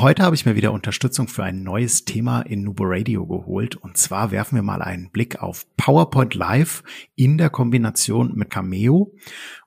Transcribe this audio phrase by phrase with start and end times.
[0.00, 3.74] Heute habe ich mir wieder Unterstützung für ein neues Thema in Nubo Radio geholt.
[3.74, 6.84] Und zwar werfen wir mal einen Blick auf PowerPoint Live
[7.16, 9.12] in der Kombination mit Cameo.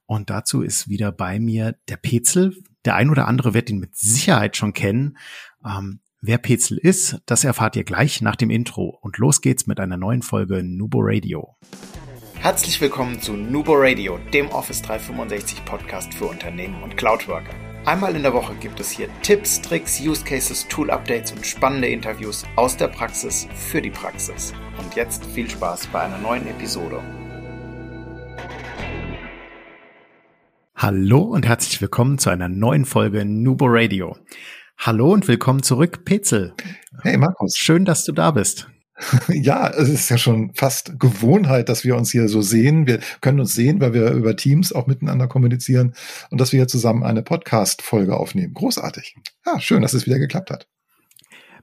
[0.06, 2.56] Und dazu ist wieder bei mir der Petzel.
[2.86, 5.18] Der ein oder andere wird ihn mit Sicherheit schon kennen.
[5.66, 8.98] Ähm, wer Petzel ist, das erfahrt ihr gleich nach dem Intro.
[9.02, 11.58] Und los geht's mit einer neuen Folge Nubo Radio.
[12.36, 17.71] Herzlich willkommen zu Nubo Radio, dem Office 365 Podcast für Unternehmen und Cloudworker.
[17.84, 21.88] Einmal in der Woche gibt es hier Tipps, Tricks, Use Cases, Tool Updates und spannende
[21.88, 24.54] Interviews aus der Praxis für die Praxis.
[24.78, 27.02] Und jetzt viel Spaß bei einer neuen Episode.
[30.76, 34.16] Hallo und herzlich willkommen zu einer neuen Folge Nubo Radio.
[34.78, 36.54] Hallo und willkommen zurück, Petzel.
[37.02, 37.56] Hey Markus.
[37.58, 38.70] Schön, dass du da bist.
[39.30, 42.88] Ja, es ist ja schon fast Gewohnheit, dass wir uns hier so sehen.
[42.88, 45.94] Wir können uns sehen, weil wir über Teams auch miteinander kommunizieren
[46.30, 48.54] und dass wir hier zusammen eine Podcast-Folge aufnehmen.
[48.54, 49.16] Großartig.
[49.46, 50.68] Ja, schön, dass es wieder geklappt hat.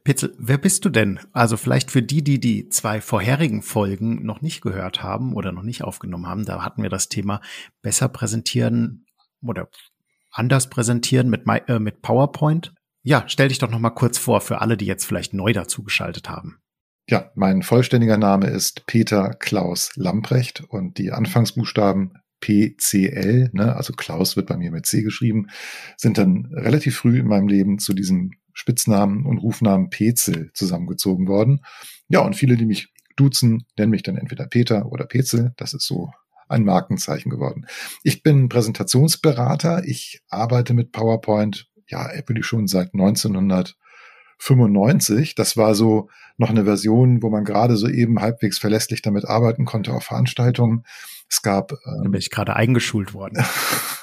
[0.04, 1.20] Pitzel, wer bist du denn?
[1.32, 5.64] Also vielleicht für die, die die zwei vorherigen Folgen noch nicht gehört haben oder noch
[5.64, 7.40] nicht aufgenommen haben, da hatten wir das Thema
[7.82, 9.04] besser präsentieren
[9.42, 9.68] oder
[10.30, 12.72] anders präsentieren mit, äh, mit PowerPoint.
[13.02, 16.28] Ja, stell dich doch noch mal kurz vor für alle, die jetzt vielleicht neu dazugeschaltet
[16.28, 16.58] haben.
[17.10, 24.36] Ja, mein vollständiger Name ist Peter Klaus Lamprecht und die Anfangsbuchstaben PCL, ne, also Klaus
[24.36, 25.46] wird bei mir mit C geschrieben,
[25.96, 31.62] sind dann relativ früh in meinem Leben zu diesem Spitznamen und Rufnamen Pezel zusammengezogen worden.
[32.08, 35.54] Ja, und viele, die mich duzen, nennen mich dann entweder Peter oder Pezel.
[35.56, 36.10] Das ist so
[36.46, 37.66] ein Markenzeichen geworden.
[38.02, 39.82] Ich bin Präsentationsberater.
[39.86, 43.76] Ich arbeite mit PowerPoint, ja, wirklich schon seit 1900
[44.38, 45.34] 95.
[45.34, 49.64] Das war so noch eine Version, wo man gerade so eben halbwegs verlässlich damit arbeiten
[49.64, 50.84] konnte auf Veranstaltungen.
[51.30, 51.72] Es gab.
[51.72, 53.44] Ähm, da bin ich gerade eingeschult worden.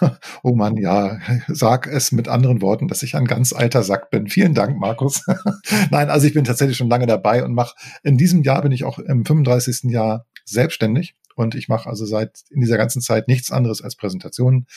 [0.43, 4.27] oh man, ja, sag es mit anderen Worten, dass ich ein ganz alter Sack bin.
[4.27, 5.25] Vielen Dank, Markus.
[5.89, 7.75] Nein, also ich bin tatsächlich schon lange dabei und mache.
[8.03, 9.91] In diesem Jahr bin ich auch im 35.
[9.91, 14.67] Jahr selbstständig und ich mache also seit in dieser ganzen Zeit nichts anderes als Präsentationen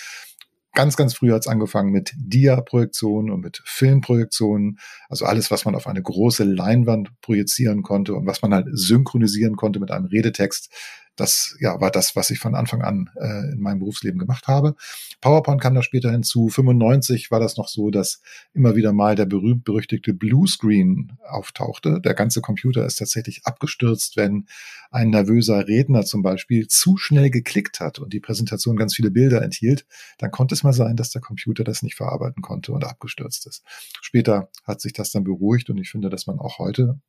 [0.79, 4.79] ganz, ganz früh hat es angefangen mit Dia-Projektionen und mit Filmprojektionen.
[5.09, 9.57] Also alles, was man auf eine große Leinwand projizieren konnte und was man halt synchronisieren
[9.57, 10.73] konnte mit einem Redetext.
[11.19, 14.77] Das ja, war das, was ich von Anfang an äh, in meinem Berufsleben gemacht habe.
[15.21, 16.49] PowerPoint kam da später hinzu.
[16.49, 18.23] 95 war das noch so, dass
[18.55, 22.01] immer wieder mal der berühmt-berüchtigte Bluescreen auftauchte.
[22.01, 24.47] Der ganze Computer ist tatsächlich abgestürzt, wenn
[24.91, 29.43] ein nervöser Redner zum Beispiel zu schnell geklickt hat und die Präsentation ganz viele Bilder
[29.43, 29.87] enthielt.
[30.19, 33.65] Dann konnte es mal sein, dass der Computer das nicht verarbeiten konnte und abgestürzt ist.
[34.01, 37.01] Später hat sich das dann beruhigt und ich finde, dass man auch heute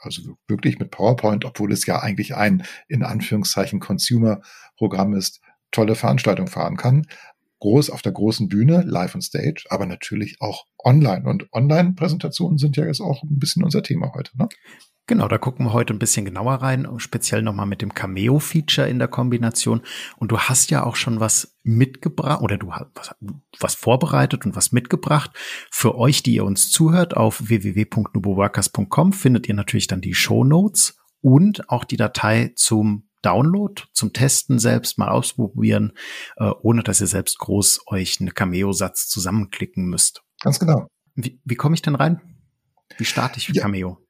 [0.00, 5.40] also wirklich mit PowerPoint, obwohl es ja eigentlich ein in Anführungszeichen Consumer-Programm ist,
[5.70, 7.06] tolle Veranstaltung fahren kann.
[7.60, 11.28] Groß auf der großen Bühne, live on stage, aber natürlich auch online.
[11.28, 14.36] Und Online-Präsentationen sind ja jetzt auch ein bisschen unser Thema heute.
[14.36, 14.48] Ne?
[15.08, 18.98] Genau, da gucken wir heute ein bisschen genauer rein, speziell nochmal mit dem Cameo-Feature in
[18.98, 19.82] der Kombination.
[20.16, 23.14] Und du hast ja auch schon was mitgebracht oder du hast was,
[23.60, 25.30] was vorbereitet und was mitgebracht.
[25.70, 30.98] Für euch, die ihr uns zuhört, auf www.nuboworkers.com findet ihr natürlich dann die Show Notes
[31.20, 35.92] und auch die Datei zum Download, zum Testen selbst mal ausprobieren,
[36.36, 40.22] äh, ohne dass ihr selbst groß euch einen Cameo-Satz zusammenklicken müsst.
[40.42, 40.88] Ganz genau.
[41.14, 42.20] Wie, wie komme ich denn rein?
[42.98, 43.62] Wie starte ich ja.
[43.62, 44.05] Cameo?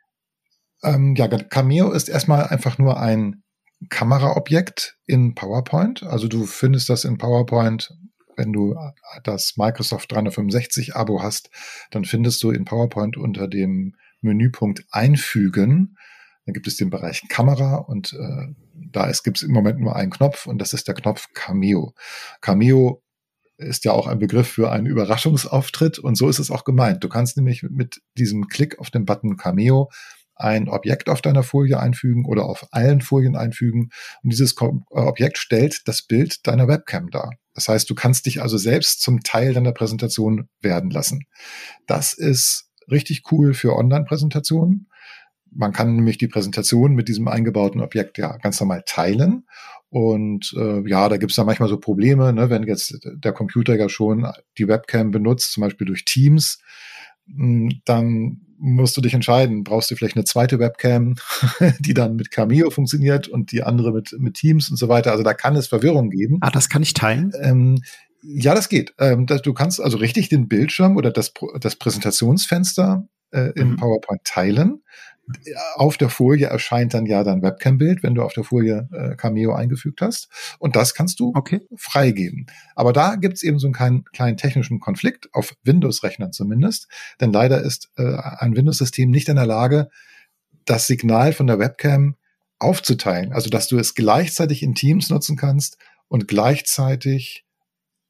[0.87, 3.43] Ähm, ja, Cameo ist erstmal einfach nur ein
[3.91, 6.03] Kameraobjekt in PowerPoint.
[6.05, 7.93] Also du findest das in PowerPoint,
[8.37, 8.77] wenn du
[9.25, 11.51] das Microsoft 365 Abo hast,
[11.91, 15.97] dann findest du in PowerPoint unter dem Menüpunkt Einfügen,
[16.45, 20.11] dann gibt es den Bereich Kamera und äh, da gibt es im Moment nur einen
[20.11, 21.95] Knopf und das ist der Knopf Cameo.
[22.41, 23.03] Cameo
[23.59, 27.03] ist ja auch ein Begriff für einen Überraschungsauftritt und so ist es auch gemeint.
[27.03, 29.91] Du kannst nämlich mit diesem Klick auf den Button Cameo
[30.37, 33.91] ein Objekt auf deiner Folie einfügen oder auf allen Folien einfügen.
[34.23, 37.33] Und dieses äh, Objekt stellt das Bild deiner Webcam dar.
[37.55, 41.25] Das heißt, du kannst dich also selbst zum Teil deiner Präsentation werden lassen.
[41.87, 44.89] Das ist richtig cool für Online-Präsentationen.
[45.51, 49.47] Man kann nämlich die Präsentation mit diesem eingebauten Objekt ja ganz normal teilen.
[49.89, 53.75] Und äh, ja, da gibt es da manchmal so Probleme, ne, wenn jetzt der Computer
[53.77, 56.59] ja schon die Webcam benutzt, zum Beispiel durch Teams,
[57.27, 61.17] dann musst du dich entscheiden, brauchst du vielleicht eine zweite Webcam,
[61.81, 65.13] die dann mit Cameo funktioniert und die andere mit, mit Teams und so weiter.
[65.13, 66.39] Also da kann es Verwirrung geben.
[66.41, 67.33] Ah, das kann ich teilen?
[67.43, 67.83] Ähm,
[68.23, 68.95] ja, das geht.
[68.99, 73.77] Ähm, das, du kannst also richtig den Bildschirm oder das, das Präsentationsfenster äh, in mhm.
[73.77, 74.83] PowerPoint teilen.
[75.75, 79.55] Auf der Folie erscheint dann ja dein Webcam-Bild, wenn du auf der Folie äh, Cameo
[79.55, 80.29] eingefügt hast.
[80.59, 81.61] Und das kannst du okay.
[81.77, 82.47] freigeben.
[82.75, 86.89] Aber da gibt's eben so einen kleinen, kleinen technischen Konflikt, auf Windows-Rechnern zumindest.
[87.21, 89.89] Denn leider ist äh, ein Windows-System nicht in der Lage,
[90.65, 92.17] das Signal von der Webcam
[92.59, 93.33] aufzuteilen.
[93.33, 95.79] Also dass du es gleichzeitig in Teams nutzen kannst
[96.09, 97.45] und gleichzeitig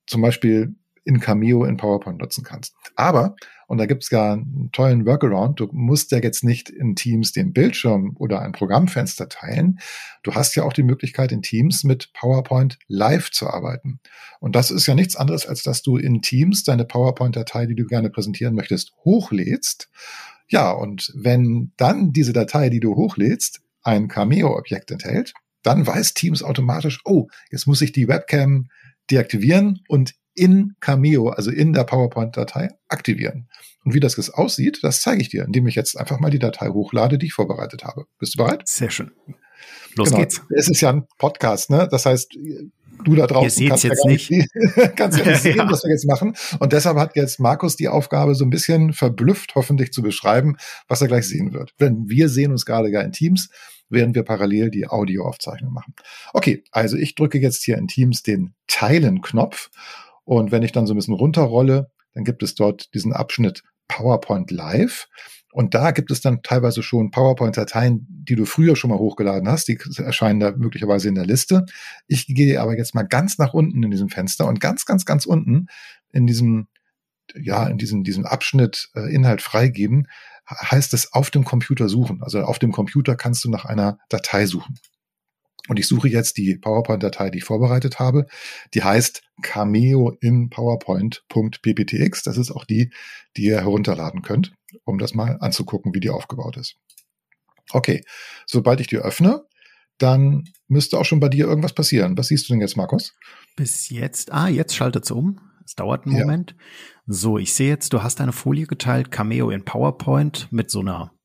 [0.07, 0.75] zum Beispiel
[1.07, 2.75] in Cameo in PowerPoint nutzen kannst.
[2.97, 3.37] Aber,
[3.69, 7.53] und da gibt's gar einen tollen Workaround, du musst ja jetzt nicht in Teams den
[7.53, 9.79] Bildschirm oder ein Programmfenster teilen.
[10.25, 14.01] Du hast ja auch die Möglichkeit, in Teams mit PowerPoint live zu arbeiten.
[14.41, 17.87] Und das ist ja nichts anderes, als dass du in Teams deine PowerPoint-Datei, die du
[17.87, 19.89] gerne präsentieren möchtest, hochlädst.
[20.49, 26.43] Ja, und wenn dann diese Datei, die du hochlädst, ein Cameo-Objekt enthält, dann weiß Teams
[26.43, 28.69] automatisch, oh, jetzt muss ich die Webcam
[29.11, 33.49] deaktivieren und in Cameo, also in der PowerPoint-Datei, aktivieren.
[33.85, 36.39] Und wie das jetzt aussieht, das zeige ich dir, indem ich jetzt einfach mal die
[36.39, 38.07] Datei hochlade, die ich vorbereitet habe.
[38.19, 38.67] Bist du bereit?
[38.67, 39.13] Sehr schön.
[39.97, 40.21] Los genau.
[40.21, 40.43] geht's.
[40.55, 41.89] Es ist ja ein Podcast, ne?
[41.91, 42.37] Das heißt,
[43.05, 44.31] du da draußen kannst, jetzt ja nicht.
[44.31, 44.49] nicht
[44.97, 45.71] kannst ja nicht sehen, ja.
[45.71, 46.35] was wir jetzt machen.
[46.59, 50.57] Und deshalb hat jetzt Markus die Aufgabe, so ein bisschen verblüfft hoffentlich zu beschreiben,
[50.89, 51.73] was er gleich sehen wird.
[51.81, 53.51] Denn wir sehen uns gerade gar in Teams,
[53.89, 55.95] während wir parallel die Audioaufzeichnung machen.
[56.33, 59.71] Okay, also ich drücke jetzt hier in Teams den Teilen-Knopf
[60.27, 64.51] und wenn ich dann so ein bisschen runterrolle, dann gibt es dort diesen Abschnitt PowerPoint
[64.51, 65.07] Live.
[65.53, 69.69] Und da gibt es dann teilweise schon PowerPoint-Dateien, die du früher schon mal hochgeladen hast.
[69.69, 71.65] Die erscheinen da möglicherweise in der Liste.
[72.09, 75.27] Ich gehe aber jetzt mal ganz nach unten in diesem Fenster und ganz, ganz, ganz
[75.27, 75.69] unten
[76.11, 76.67] in diesem,
[77.35, 80.09] ja, in diesem, diesem Abschnitt äh, Inhalt freigeben,
[80.51, 82.23] heißt es auf dem Computer suchen.
[82.23, 84.77] Also auf dem Computer kannst du nach einer Datei suchen.
[85.69, 88.27] Und ich suche jetzt die PowerPoint-Datei, die ich vorbereitet habe.
[88.75, 92.23] Die heißt Cameo in PowerPoint.pptx.
[92.23, 92.91] Das ist auch die,
[93.37, 94.53] die ihr herunterladen könnt,
[94.85, 96.77] um das mal anzugucken, wie die aufgebaut ist.
[97.71, 98.05] Okay,
[98.47, 99.45] sobald ich die öffne,
[99.99, 102.17] dann müsste auch schon bei dir irgendwas passieren.
[102.17, 103.15] Was siehst du denn jetzt, Markus?
[103.57, 105.41] Bis jetzt, ah, jetzt schaltet es um.
[105.65, 106.55] Es dauert einen Moment.
[106.57, 106.65] Ja.
[107.09, 111.16] So, ich sehe jetzt, du hast eine Folie geteilt, Cameo in PowerPoint mit so einer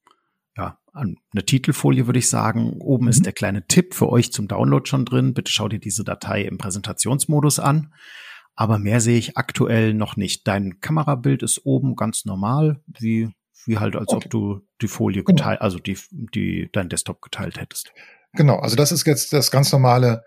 [0.94, 2.74] eine Titelfolie, würde ich sagen.
[2.82, 3.10] Oben mhm.
[3.10, 5.34] ist der kleine Tipp für euch zum Download schon drin.
[5.34, 7.94] Bitte schau dir diese Datei im Präsentationsmodus an.
[8.56, 10.48] Aber mehr sehe ich aktuell noch nicht.
[10.48, 13.30] Dein Kamerabild ist oben ganz normal, wie,
[13.66, 14.26] wie halt, als okay.
[14.26, 15.38] ob du die Folie genau.
[15.38, 17.94] geteilt, also die, die, dein Desktop geteilt hättest.
[18.34, 18.58] Genau.
[18.58, 20.24] Also das ist jetzt das ganz normale,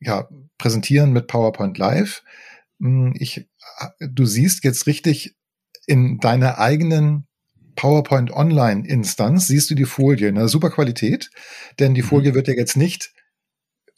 [0.00, 0.28] ja,
[0.58, 2.24] Präsentieren mit PowerPoint Live.
[2.80, 3.48] Hm, ich,
[4.00, 5.36] du siehst jetzt richtig
[5.86, 7.27] in deiner eigenen
[7.78, 11.30] PowerPoint Online Instanz siehst du die Folie in einer super Qualität,
[11.78, 12.06] denn die mhm.
[12.06, 13.12] Folie wird ja jetzt nicht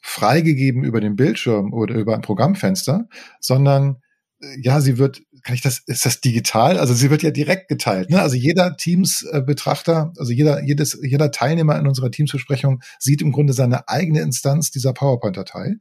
[0.03, 3.09] freigegeben über den Bildschirm oder über ein Programmfenster,
[3.41, 4.03] sondern
[4.43, 6.79] äh, ja, sie wird, kann ich das, ist das digital?
[6.79, 8.11] Also sie wird ja direkt geteilt.
[8.11, 8.21] Ne?
[8.21, 13.89] Also jeder Teams-Betrachter, also jeder, jedes, jeder Teilnehmer in unserer Teamsbesprechung sieht im Grunde seine
[13.89, 15.77] eigene Instanz dieser PowerPoint-Datei.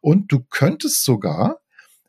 [0.00, 1.60] Und du könntest sogar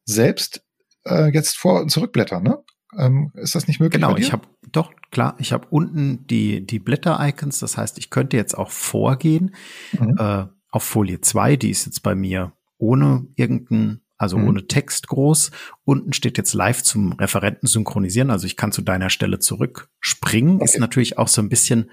[0.05, 0.63] selbst
[1.05, 2.41] äh, jetzt vor und zurückblättern.
[2.41, 2.63] Ne?
[2.97, 4.01] Ähm, ist das nicht möglich?
[4.01, 7.59] Genau, ich habe doch klar, ich habe unten die die Blätter-Icons.
[7.59, 9.55] Das heißt, ich könnte jetzt auch vorgehen
[9.99, 10.15] mhm.
[10.17, 14.47] äh, auf Folie 2, die ist jetzt bei mir ohne irgendeinen also mhm.
[14.47, 15.51] ohne Text groß.
[15.83, 18.31] Unten steht jetzt live zum Referenten synchronisieren.
[18.31, 20.55] Also ich kann zu deiner Stelle zurückspringen.
[20.55, 20.65] Okay.
[20.65, 21.91] Ist natürlich auch so ein bisschen,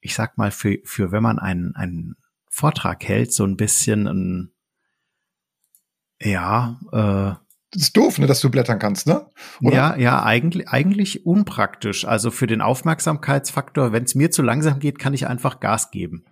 [0.00, 2.16] ich sag mal, für, für wenn man einen, einen
[2.48, 4.52] Vortrag hält, so ein bisschen ein,
[6.20, 9.26] ja, äh, ist doof, ne, dass du blättern kannst, ne?
[9.62, 9.74] Oder?
[9.74, 12.04] Ja, ja, eigentlich, eigentlich unpraktisch.
[12.04, 16.24] Also für den Aufmerksamkeitsfaktor, wenn es mir zu langsam geht, kann ich einfach Gas geben.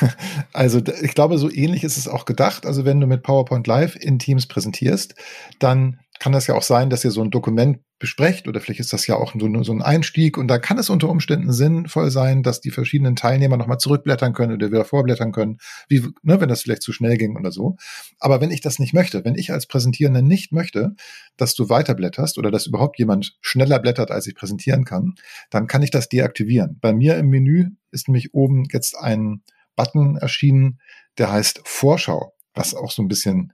[0.52, 2.66] Also ich glaube, so ähnlich ist es auch gedacht.
[2.66, 5.14] Also wenn du mit PowerPoint Live in Teams präsentierst,
[5.58, 8.92] dann kann das ja auch sein, dass ihr so ein Dokument besprecht oder vielleicht ist
[8.92, 12.44] das ja auch so, so ein Einstieg und da kann es unter Umständen sinnvoll sein,
[12.44, 16.62] dass die verschiedenen Teilnehmer nochmal zurückblättern können oder wieder vorblättern können, wie, ne, wenn das
[16.62, 17.74] vielleicht zu schnell ging oder so.
[18.20, 20.94] Aber wenn ich das nicht möchte, wenn ich als Präsentierender nicht möchte,
[21.36, 25.16] dass du weiterblätterst oder dass überhaupt jemand schneller blättert, als ich präsentieren kann,
[25.50, 26.78] dann kann ich das deaktivieren.
[26.80, 29.42] Bei mir im Menü ist nämlich oben jetzt ein
[29.74, 30.78] Button erschienen,
[31.18, 33.52] der heißt Vorschau, was auch so ein bisschen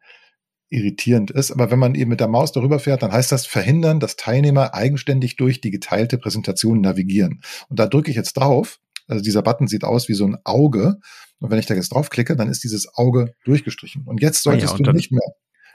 [0.71, 1.51] irritierend ist.
[1.51, 4.75] Aber wenn man eben mit der Maus darüber fährt, dann heißt das verhindern, dass Teilnehmer
[4.75, 7.41] eigenständig durch die geteilte Präsentation navigieren.
[7.69, 8.79] Und da drücke ich jetzt drauf.
[9.07, 10.97] Also dieser Button sieht aus wie so ein Auge.
[11.41, 14.05] Und wenn ich da jetzt draufklicke, dann ist dieses Auge durchgestrichen.
[14.05, 15.23] Und jetzt solltest ah ja, du nicht mehr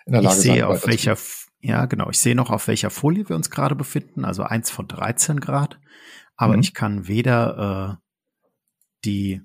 [0.05, 0.63] in der Lage ich sehe sein.
[0.63, 1.17] Auf welcher,
[1.59, 2.09] ja, genau.
[2.09, 4.25] Ich sehe noch, auf welcher Folie wir uns gerade befinden.
[4.25, 5.79] Also eins von 13 Grad.
[6.35, 6.61] Aber mhm.
[6.61, 8.03] ich kann weder äh,
[9.05, 9.41] die,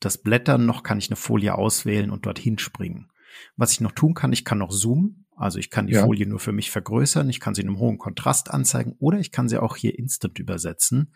[0.00, 3.08] das Blättern noch kann ich eine Folie auswählen und dorthin springen.
[3.56, 5.26] Was ich noch tun kann, ich kann noch zoomen.
[5.36, 6.04] Also ich kann die ja.
[6.04, 9.30] Folie nur für mich vergrößern, ich kann sie in einem hohen Kontrast anzeigen oder ich
[9.30, 11.14] kann sie auch hier instant übersetzen.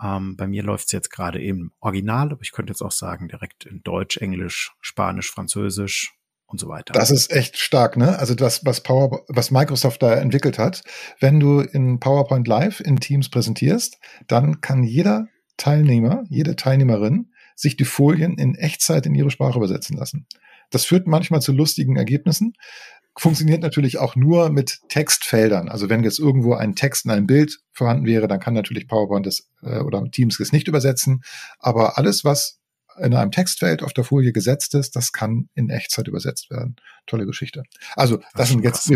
[0.00, 3.28] Ähm, bei mir läuft es jetzt gerade im Original, aber ich könnte jetzt auch sagen,
[3.28, 6.14] direkt in Deutsch, Englisch, Spanisch, Französisch
[6.46, 6.92] und so weiter.
[6.92, 8.18] Das ist echt stark, ne?
[8.18, 10.82] Also das, was Power, was Microsoft da entwickelt hat.
[11.18, 17.76] Wenn du in PowerPoint Live in Teams präsentierst, dann kann jeder Teilnehmer, jede Teilnehmerin sich
[17.76, 20.26] die Folien in Echtzeit in ihre Sprache übersetzen lassen.
[20.70, 22.54] Das führt manchmal zu lustigen Ergebnissen.
[23.16, 25.68] Funktioniert natürlich auch nur mit Textfeldern.
[25.68, 29.26] Also wenn jetzt irgendwo ein Text in einem Bild vorhanden wäre, dann kann natürlich PowerPoint
[29.26, 31.22] das äh, oder Teams das nicht übersetzen.
[31.58, 32.60] Aber alles, was
[32.98, 36.76] in einem Textfeld auf der Folie gesetzt ist, das kann in Echtzeit übersetzt werden.
[37.06, 37.62] Tolle Geschichte.
[37.96, 38.88] Also das, das sind jetzt,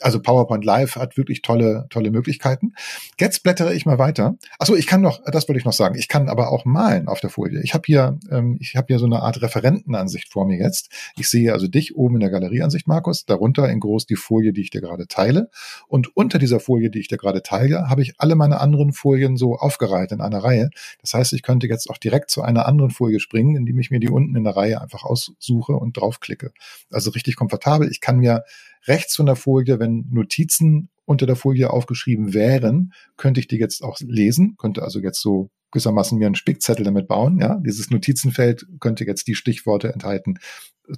[0.00, 2.74] also PowerPoint Live hat wirklich tolle, tolle Möglichkeiten.
[3.18, 4.36] Jetzt blättere ich mal weiter.
[4.58, 7.20] Achso, ich kann noch, das wollte ich noch sagen, ich kann aber auch malen auf
[7.20, 7.60] der Folie.
[7.62, 10.90] Ich habe hier, ähm, ich habe hier so eine Art Referentenansicht vor mir jetzt.
[11.16, 14.62] Ich sehe also dich oben in der Galerieansicht, Markus, darunter in groß die Folie, die
[14.62, 15.50] ich dir gerade teile.
[15.88, 19.36] Und unter dieser Folie, die ich dir gerade teile, habe ich alle meine anderen Folien
[19.36, 20.70] so aufgereiht in einer Reihe.
[21.00, 24.00] Das heißt, ich könnte jetzt auch direkt zu einer anderen Folie springen, indem ich mir
[24.00, 26.52] die unten in der Reihe einfach aussuche und draufklicke.
[26.90, 27.90] Also richtig komfortabel.
[27.90, 28.44] Ich kann mir
[28.86, 33.82] rechts von der Folie, wenn Notizen unter der Folie aufgeschrieben wären, könnte ich die jetzt
[33.82, 37.38] auch lesen, könnte also jetzt so gewissermaßen mir einen Spickzettel damit bauen.
[37.40, 40.38] Ja, dieses Notizenfeld könnte jetzt die Stichworte enthalten,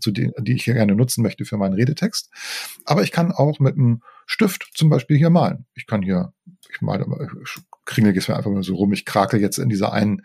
[0.00, 2.30] zu denen, die ich hier gerne nutzen möchte für meinen Redetext.
[2.84, 5.66] Aber ich kann auch mit einem Stift zum Beispiel hier malen.
[5.74, 6.32] Ich kann hier,
[6.70, 7.06] ich male,
[7.42, 10.22] ich kringel jetzt einfach mal so rum, ich krakel jetzt in dieser einen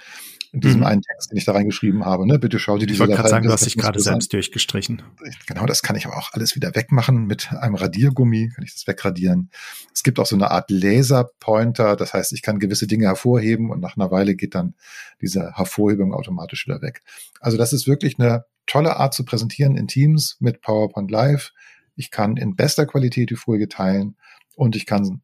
[0.51, 0.85] in diesem mhm.
[0.85, 2.25] einen Text, den ich da reingeschrieben habe.
[2.27, 2.39] Ne?
[2.39, 5.01] Bitte schau dir diese Ich wollte gerade sagen, du hast dich gerade selbst durchgestrichen.
[5.45, 7.25] Genau, das kann ich aber auch alles wieder wegmachen.
[7.25, 9.49] Mit einem Radiergummi kann ich das wegradieren.
[9.93, 13.81] Es gibt auch so eine Art Laserpointer, das heißt, ich kann gewisse Dinge hervorheben und
[13.81, 14.75] nach einer Weile geht dann
[15.21, 17.03] diese Hervorhebung automatisch wieder weg.
[17.39, 21.51] Also das ist wirklich eine tolle Art zu präsentieren in Teams mit PowerPoint Live.
[21.95, 24.15] Ich kann in bester Qualität die Folie teilen
[24.55, 25.21] und ich kann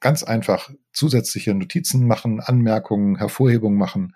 [0.00, 4.14] ganz einfach zusätzliche Notizen machen, Anmerkungen, Hervorhebungen machen.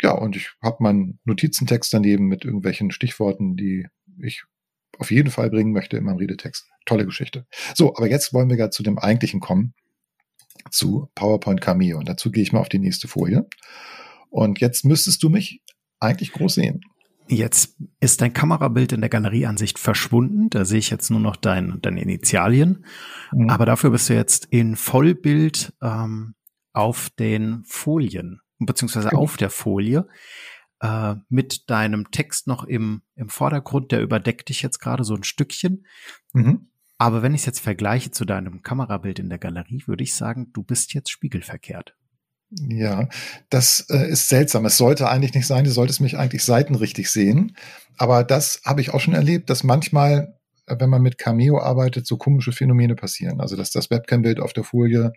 [0.00, 3.86] Ja, und ich habe meinen Notizentext daneben mit irgendwelchen Stichworten, die
[4.22, 4.44] ich
[4.98, 6.68] auf jeden Fall bringen möchte in meinem Redetext.
[6.86, 7.46] Tolle Geschichte.
[7.74, 9.74] So, aber jetzt wollen wir ja zu dem eigentlichen kommen,
[10.70, 11.98] zu PowerPoint Cameo.
[11.98, 13.46] Und dazu gehe ich mal auf die nächste Folie.
[14.30, 15.62] Und jetzt müsstest du mich
[16.00, 16.80] eigentlich groß sehen.
[17.28, 20.48] Jetzt ist dein Kamerabild in der Galerieansicht verschwunden.
[20.48, 22.86] Da sehe ich jetzt nur noch dein, deine Initialien.
[23.32, 23.50] Mhm.
[23.50, 26.34] Aber dafür bist du jetzt in Vollbild ähm,
[26.72, 29.22] auf den Folien, beziehungsweise genau.
[29.22, 30.08] auf der Folie,
[30.80, 33.92] äh, mit deinem Text noch im, im Vordergrund.
[33.92, 35.86] Der überdeckt dich jetzt gerade so ein Stückchen.
[36.32, 36.70] Mhm.
[36.96, 40.50] Aber wenn ich es jetzt vergleiche zu deinem Kamerabild in der Galerie, würde ich sagen,
[40.52, 41.94] du bist jetzt spiegelverkehrt.
[42.50, 43.08] Ja,
[43.50, 44.64] das äh, ist seltsam.
[44.64, 47.54] Es sollte eigentlich nicht sein, du solltest mich eigentlich seitenrichtig sehen.
[47.98, 50.34] Aber das habe ich auch schon erlebt, dass manchmal,
[50.66, 53.40] äh, wenn man mit Cameo arbeitet, so komische Phänomene passieren.
[53.40, 55.12] Also, dass das Webcam-Bild auf der Folie,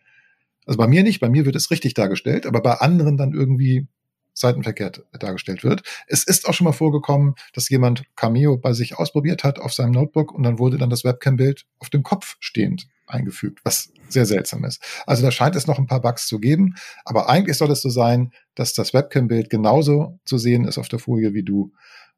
[0.66, 3.88] also bei mir nicht, bei mir wird es richtig dargestellt, aber bei anderen dann irgendwie
[4.34, 5.84] seitenverkehrt dargestellt wird.
[6.08, 9.92] Es ist auch schon mal vorgekommen, dass jemand Cameo bei sich ausprobiert hat auf seinem
[9.92, 14.66] Notebook und dann wurde dann das Webcam-Bild auf dem Kopf stehend eingefügt, was sehr seltsam
[14.66, 14.82] ist.
[15.06, 16.76] Also da scheint es noch ein paar Bugs zu geben,
[17.06, 21.00] aber eigentlich soll es so sein, dass das Webcam-Bild genauso zu sehen ist auf der
[21.00, 21.72] Folie, wie du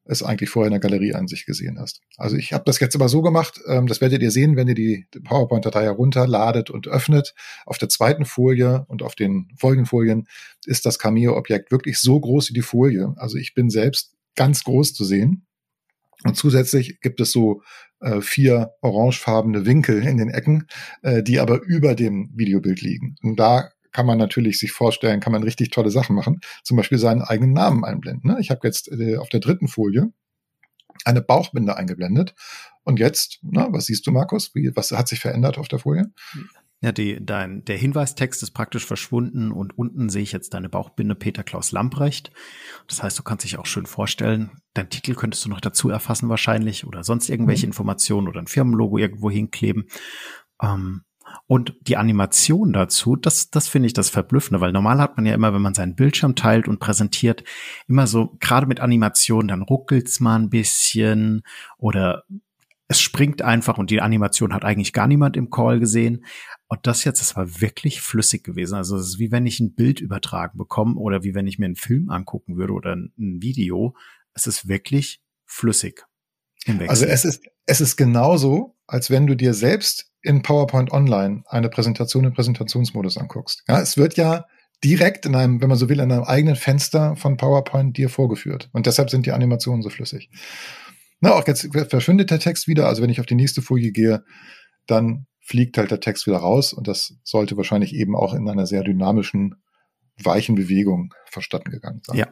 [0.05, 2.01] es eigentlich vorher in der Galerie an sich gesehen hast.
[2.17, 4.75] Also ich habe das jetzt aber so gemacht, ähm, das werdet ihr sehen, wenn ihr
[4.75, 7.33] die PowerPoint-Datei herunterladet und öffnet.
[7.65, 10.27] Auf der zweiten Folie und auf den folgenden Folien
[10.65, 13.13] ist das Cameo-Objekt wirklich so groß wie die Folie.
[13.15, 15.45] Also ich bin selbst ganz groß zu sehen.
[16.25, 17.61] Und zusätzlich gibt es so
[18.03, 20.67] äh, vier orangefarbene Winkel in den Ecken,
[21.01, 23.15] äh, die aber über dem Videobild liegen.
[23.21, 26.41] Und da kann man natürlich sich vorstellen, kann man richtig tolle Sachen machen.
[26.63, 28.31] Zum Beispiel seinen eigenen Namen einblenden.
[28.31, 28.37] Ne?
[28.39, 30.11] Ich habe jetzt äh, auf der dritten Folie
[31.05, 32.35] eine Bauchbinde eingeblendet.
[32.83, 34.53] Und jetzt, na, was siehst du, Markus?
[34.53, 36.11] Wie, was hat sich verändert auf der Folie?
[36.83, 41.15] Ja, die, dein, der Hinweistext ist praktisch verschwunden und unten sehe ich jetzt deine Bauchbinde
[41.15, 42.29] Peter Klaus Lamprecht.
[42.89, 46.27] Das heißt, du kannst dich auch schön vorstellen, dein Titel könntest du noch dazu erfassen
[46.27, 47.69] wahrscheinlich oder sonst irgendwelche mhm.
[47.69, 49.85] Informationen oder ein Firmenlogo irgendwo hinkleben.
[50.61, 51.03] Ähm,
[51.47, 55.33] und die Animation dazu, das, das finde ich das Verblüffende, weil normal hat man ja
[55.33, 57.45] immer, wenn man seinen Bildschirm teilt und präsentiert,
[57.87, 61.43] immer so, gerade mit Animation, dann ruckelt's mal ein bisschen
[61.77, 62.23] oder
[62.93, 66.25] es springt einfach und die Animation hat eigentlich gar niemand im Call gesehen.
[66.67, 68.75] Und das jetzt, das war wirklich flüssig gewesen.
[68.75, 71.65] Also es ist wie wenn ich ein Bild übertragen bekomme oder wie wenn ich mir
[71.65, 73.95] einen Film angucken würde oder ein, Video.
[74.33, 76.05] Es ist wirklich flüssig.
[76.87, 81.69] Also es ist, es ist genauso, als wenn du dir selbst in PowerPoint Online eine
[81.69, 83.63] Präsentation im Präsentationsmodus anguckst.
[83.67, 84.45] Ja, es wird ja
[84.83, 88.69] direkt in einem, wenn man so will, in einem eigenen Fenster von PowerPoint dir vorgeführt.
[88.71, 90.29] Und deshalb sind die Animationen so flüssig.
[91.23, 92.85] Na, auch jetzt verschwindet der Text wieder.
[92.85, 94.25] Also wenn ich auf die nächste Folie gehe,
[94.87, 98.65] dann fliegt halt der Text wieder raus und das sollte wahrscheinlich eben auch in einer
[98.65, 99.55] sehr dynamischen
[100.21, 102.17] weichen Bewegung verstatten gegangen sein.
[102.17, 102.27] Ja.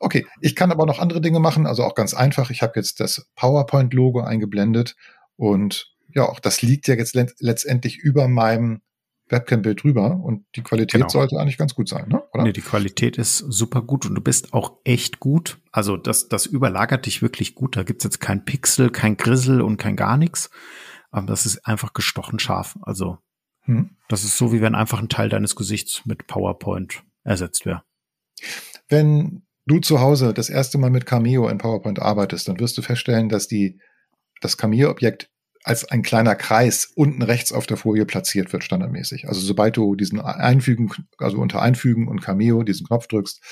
[0.00, 2.50] Okay, ich kann aber noch andere Dinge machen, also auch ganz einfach.
[2.50, 4.96] Ich habe jetzt das PowerPoint-Logo eingeblendet
[5.36, 8.82] und ja, auch das liegt ja jetzt letztendlich über meinem
[9.28, 11.08] Webcam-Bild drüber und die Qualität genau.
[11.08, 12.22] sollte eigentlich ganz gut sein, ne?
[12.32, 12.44] Oder?
[12.44, 15.58] Nee, die Qualität ist super gut und du bist auch echt gut.
[15.72, 17.76] Also das, das überlagert dich wirklich gut.
[17.76, 20.50] Da gibt's jetzt kein Pixel, kein Grissel und kein gar nichts.
[21.10, 22.78] Aber das ist einfach gestochen scharf.
[22.82, 23.18] Also
[23.62, 23.96] hm.
[24.08, 27.82] das ist so, wie wenn einfach ein Teil deines Gesichts mit PowerPoint ersetzt wäre.
[28.88, 32.82] Wenn du zu Hause das erste Mal mit Cameo in PowerPoint arbeitest, dann wirst du
[32.82, 33.80] feststellen, dass die,
[34.40, 35.30] das Cameo-Objekt
[35.66, 39.26] als ein kleiner Kreis unten rechts auf der Folie platziert wird, standardmäßig.
[39.26, 43.42] Also sobald du diesen Einfügen, also unter Einfügen und Cameo diesen Knopf drückst,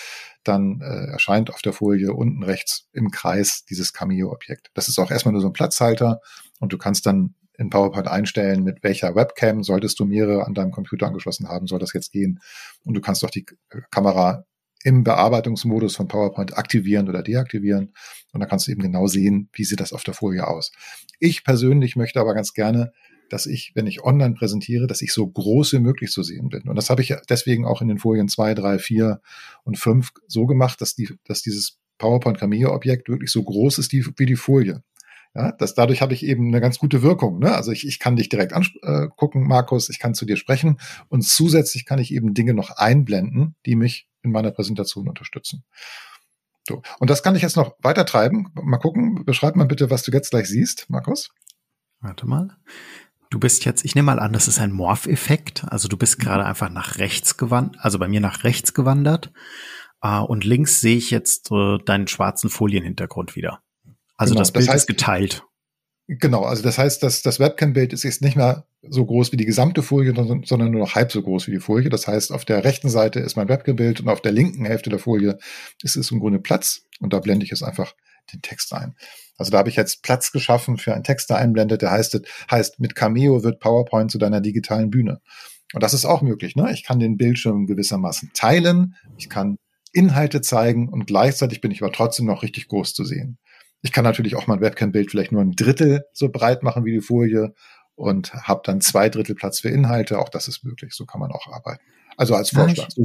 [0.44, 4.70] dann äh, erscheint auf der Folie unten rechts im Kreis dieses Cameo-Objekt.
[4.74, 6.20] Das ist auch erstmal nur so ein Platzhalter
[6.60, 10.70] und du kannst dann in PowerPoint einstellen, mit welcher Webcam solltest du mehrere an deinem
[10.70, 12.38] Computer angeschlossen haben, soll das jetzt gehen.
[12.84, 13.44] Und du kannst auch die
[13.90, 14.44] Kamera
[14.84, 17.94] im Bearbeitungsmodus von PowerPoint aktivieren oder deaktivieren.
[18.32, 20.72] Und dann kannst du eben genau sehen, wie sieht das auf der Folie aus.
[21.18, 22.92] Ich persönlich möchte aber ganz gerne,
[23.30, 26.68] dass ich, wenn ich online präsentiere, dass ich so groß wie möglich zu sehen bin.
[26.68, 29.22] Und das habe ich deswegen auch in den Folien zwei, drei, vier
[29.64, 33.92] und fünf so gemacht, dass die, dass dieses PowerPoint Cameo Objekt wirklich so groß ist
[33.92, 34.82] wie die Folie.
[35.34, 37.38] Ja, das, dadurch habe ich eben eine ganz gute Wirkung.
[37.40, 37.52] Ne?
[37.54, 41.24] Also ich, ich kann dich direkt angucken, äh, Markus, ich kann zu dir sprechen und
[41.24, 45.64] zusätzlich kann ich eben Dinge noch einblenden, die mich in meiner Präsentation unterstützen.
[46.66, 46.82] So.
[46.98, 48.50] Und das kann ich jetzt noch weiter treiben.
[48.54, 51.30] Mal gucken, beschreib mal bitte, was du jetzt gleich siehst, Markus.
[52.00, 52.56] Warte mal.
[53.30, 55.64] Du bist jetzt, ich nehme mal an, das ist ein Morph-Effekt.
[55.68, 59.32] Also du bist gerade einfach nach rechts gewandert, also bei mir nach rechts gewandert.
[60.04, 63.62] Uh, und links sehe ich jetzt uh, deinen schwarzen Folienhintergrund wieder.
[64.16, 65.44] Also genau, das Bild das heißt, ist geteilt.
[66.06, 69.46] Genau, also das heißt, dass das Webcam-Bild ist jetzt nicht mehr so groß wie die
[69.46, 71.88] gesamte Folie, sondern nur noch halb so groß wie die Folie.
[71.88, 74.98] Das heißt, auf der rechten Seite ist mein Webcam-Bild und auf der linken Hälfte der
[74.98, 75.38] Folie
[75.82, 77.94] ist es im Grunde Platz und da blende ich jetzt einfach
[78.32, 78.94] den Text ein.
[79.38, 82.20] Also da habe ich jetzt Platz geschaffen für einen Text, der einblendet, der heißt,
[82.50, 85.20] heißt, mit Cameo wird PowerPoint zu deiner digitalen Bühne.
[85.72, 86.54] Und das ist auch möglich.
[86.54, 86.70] Ne?
[86.72, 89.56] Ich kann den Bildschirm gewissermaßen teilen, ich kann
[89.92, 93.38] Inhalte zeigen und gleichzeitig bin ich aber trotzdem noch richtig groß zu sehen.
[93.84, 97.02] Ich kann natürlich auch mein Webcam-Bild vielleicht nur ein Drittel so breit machen wie die
[97.02, 97.52] Folie
[97.94, 100.18] und habe dann zwei Drittel Platz für Inhalte.
[100.18, 100.94] Auch das ist möglich.
[100.94, 101.84] So kann man auch arbeiten.
[102.16, 102.88] Also als Vorschlag.
[102.88, 103.02] So,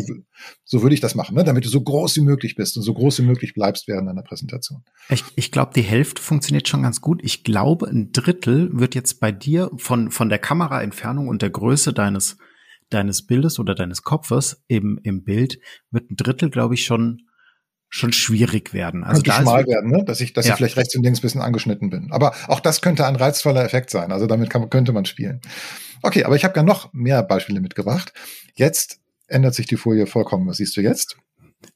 [0.64, 1.44] so würde ich das machen, ne?
[1.44, 4.22] damit du so groß wie möglich bist und so groß wie möglich bleibst während deiner
[4.22, 4.86] Präsentation.
[5.10, 7.20] Ich, ich glaube, die Hälfte funktioniert schon ganz gut.
[7.24, 11.92] Ich glaube, ein Drittel wird jetzt bei dir von, von der Kameraentfernung und der Größe
[11.92, 12.38] deines,
[12.90, 15.60] deines Bildes oder deines Kopfes im, im Bild,
[15.92, 17.24] wird ein Drittel, glaube ich, schon
[17.90, 19.04] schon schwierig werden.
[19.04, 20.04] Also könnte schmal werden, ne?
[20.06, 20.54] dass ich, dass ja.
[20.54, 22.12] ich vielleicht rechts und links ein bisschen angeschnitten bin.
[22.12, 24.12] Aber auch das könnte ein reizvoller Effekt sein.
[24.12, 25.42] Also damit kann, könnte man spielen.
[26.02, 28.14] Okay, aber ich habe ja noch mehr Beispiele mitgebracht.
[28.54, 30.48] Jetzt ändert sich die Folie vollkommen.
[30.48, 31.18] Was siehst du jetzt?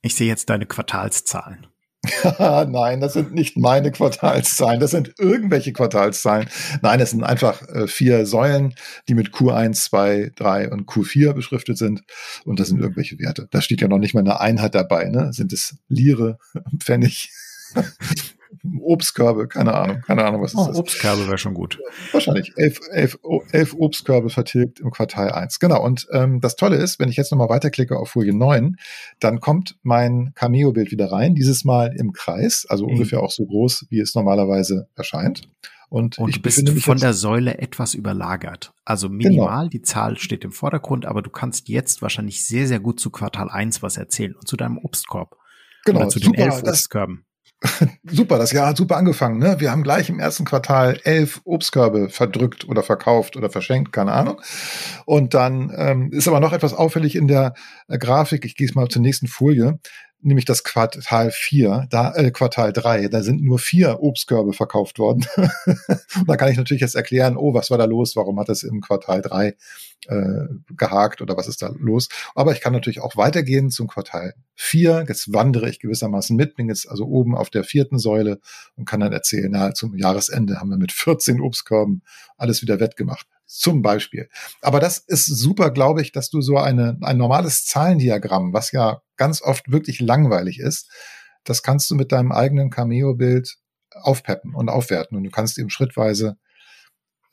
[0.02, 1.68] Ich sehe jetzt deine Quartalszahlen.
[2.40, 6.50] Nein, das sind nicht meine Quartalszahlen, das sind irgendwelche Quartalszahlen.
[6.82, 8.76] Nein, es sind einfach äh, vier Säulen,
[9.08, 12.04] die mit Q1, 2, 3 und Q4 beschriftet sind.
[12.44, 13.48] Und das sind irgendwelche Werte.
[13.52, 15.06] Da steht ja noch nicht mal eine Einheit dabei.
[15.06, 15.32] Ne?
[15.32, 16.38] Sind es Lire,
[16.80, 17.30] Pfennig,
[18.82, 20.78] Obstkörbe, keine Ahnung, keine Ahnung, was ist oh, das?
[20.78, 21.80] Obstkörbe wäre schon gut.
[22.14, 22.54] Wahrscheinlich.
[22.56, 23.20] Elf, elf,
[23.52, 25.60] elf Obstkörbe vertilgt im Quartal 1.
[25.60, 25.84] Genau.
[25.84, 28.78] Und ähm, das Tolle ist, wenn ich jetzt nochmal weiterklicke auf Folie 9,
[29.20, 32.94] dann kommt mein Cameo-Bild wieder rein, dieses Mal im Kreis, also mhm.
[32.94, 35.50] ungefähr auch so groß, wie es normalerweise erscheint.
[35.90, 38.74] Und, und ich bist von der Säule etwas überlagert.
[38.84, 39.70] Also minimal, genau.
[39.70, 43.50] die Zahl steht im Vordergrund, aber du kannst jetzt wahrscheinlich sehr, sehr gut zu Quartal
[43.50, 45.38] 1 was erzählen und zu deinem Obstkorb.
[45.86, 47.26] Genau, oder zu super, den elf Obstkörben.
[48.04, 49.38] Super, das Jahr hat super angefangen.
[49.40, 49.60] Ne?
[49.60, 54.42] Wir haben gleich im ersten Quartal elf Obstkörbe verdrückt oder verkauft oder verschenkt, keine Ahnung.
[55.06, 57.54] Und dann ähm, ist aber noch etwas auffällig in der
[57.88, 58.46] äh, Grafik.
[58.46, 59.80] Ich gehe mal zur nächsten Folie
[60.24, 65.26] nämlich das Quartal 4, da, äh, Quartal 3, da sind nur vier Obstkörbe verkauft worden.
[66.28, 68.82] da kann ich natürlich jetzt erklären, oh, was war da los, warum hat es im
[68.82, 69.56] Quartal 3
[70.08, 72.10] äh, gehakt oder was ist da los.
[72.36, 75.06] Aber ich kann natürlich auch weitergehen zum Quartal 4.
[75.08, 78.40] Jetzt wandere ich gewissermaßen mit, bin jetzt also oben auf der vierten Säule
[78.76, 82.04] und kann dann erzählen, na, zum Jahresende haben wir mit 14 Obstkörben
[82.38, 83.28] alles wieder wettgemacht.
[83.46, 84.30] Zum Beispiel.
[84.62, 89.02] Aber das ist super, glaube ich, dass du so eine, ein normales Zahlendiagramm, was ja
[89.18, 90.90] ganz oft wirklich langweilig ist,
[91.44, 93.58] das kannst du mit deinem eigenen Cameo-Bild
[93.92, 95.18] aufpeppen und aufwerten.
[95.18, 96.38] Und du kannst eben schrittweise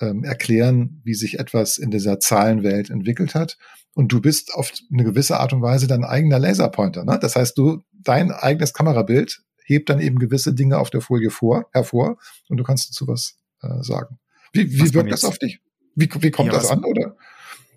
[0.01, 3.57] ähm, erklären, wie sich etwas in dieser Zahlenwelt entwickelt hat.
[3.95, 7.05] Und du bist auf eine gewisse Art und Weise dein eigener Laserpointer.
[7.05, 7.19] Ne?
[7.21, 11.67] Das heißt, du, dein eigenes Kamerabild hebt dann eben gewisse Dinge auf der Folie vor,
[11.73, 14.19] hervor und du kannst dazu was äh, sagen.
[14.53, 15.61] Wie, wie wirkt das auf dich?
[15.95, 17.17] Wie, wie kommt ja, das an, oder?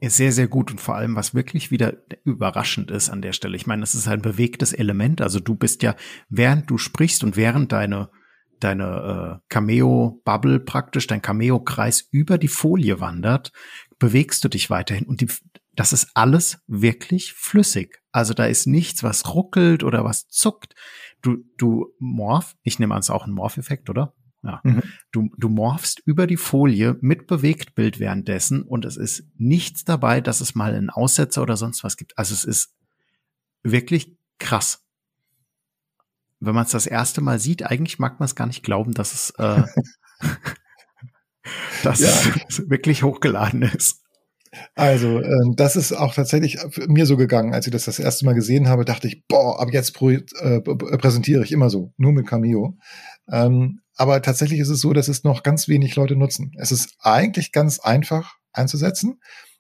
[0.10, 0.70] Sehr, sehr gut.
[0.70, 1.94] Und vor allem, was wirklich wieder
[2.26, 3.56] überraschend ist an der Stelle.
[3.56, 5.22] Ich meine, es ist ein bewegtes Element.
[5.22, 5.96] Also du bist ja,
[6.30, 8.10] während du sprichst und während deine,
[8.60, 13.54] deine äh, Cameo-Bubble praktisch, dein Cameo-Kreis über die Folie wandert,
[13.98, 15.06] bewegst du dich weiterhin.
[15.06, 15.30] Und die,
[15.74, 18.02] das ist alles wirklich flüssig.
[18.12, 20.76] Also da ist nichts, was ruckelt oder was zuckt.
[21.22, 24.14] Du, du morph, ich nehme an, es ist auch ein Morph-Effekt, oder?
[24.44, 24.60] Ja.
[24.64, 24.84] Mhm.
[25.12, 30.42] Du, du morphst über die Folie mit Bewegtbild währenddessen und es ist nichts dabei, dass
[30.42, 32.18] es mal einen Aussetzer oder sonst was gibt.
[32.18, 32.74] Also es ist
[33.64, 34.84] wirklich krass.
[36.42, 39.14] Wenn man es das erste Mal sieht, eigentlich mag man es gar nicht glauben, dass
[39.14, 39.64] es, äh,
[41.84, 42.10] dass ja.
[42.50, 44.02] es wirklich hochgeladen ist.
[44.76, 47.54] Also, äh, das ist auch tatsächlich mir so gegangen.
[47.54, 51.44] Als ich das das erste Mal gesehen habe, dachte ich, boah, ab jetzt äh, präsentiere
[51.44, 52.78] ich immer so, nur mit Cameo.
[53.32, 56.52] Ähm, aber tatsächlich ist es so, dass es noch ganz wenig Leute nutzen.
[56.58, 59.20] Es ist eigentlich ganz einfach einzusetzen.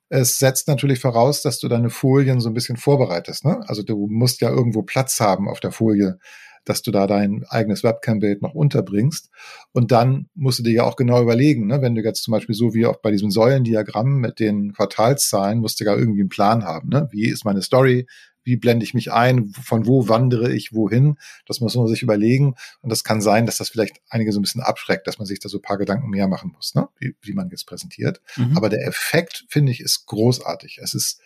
[0.09, 3.45] Es setzt natürlich voraus, dass du deine Folien so ein bisschen vorbereitest.
[3.45, 3.61] Ne?
[3.67, 6.19] Also du musst ja irgendwo Platz haben auf der Folie,
[6.65, 9.29] dass du da dein eigenes Webcam-Bild noch unterbringst.
[9.71, 11.81] Und dann musst du dir ja auch genau überlegen, ne?
[11.81, 15.79] wenn du jetzt zum Beispiel so wie auch bei diesem Säulendiagramm mit den Quartalszahlen, musst
[15.79, 16.89] du ja irgendwie einen Plan haben.
[16.89, 17.07] Ne?
[17.11, 18.07] Wie ist meine Story?
[18.43, 21.17] Wie blende ich mich ein, von wo wandere ich wohin.
[21.45, 22.55] Das muss man sich überlegen.
[22.81, 25.39] Und das kann sein, dass das vielleicht einige so ein bisschen abschreckt, dass man sich
[25.39, 26.87] da so ein paar Gedanken mehr machen muss, ne?
[26.99, 28.21] wie, wie man jetzt präsentiert.
[28.37, 28.57] Mhm.
[28.57, 30.79] Aber der Effekt, finde ich, ist großartig.
[30.81, 31.21] Es ist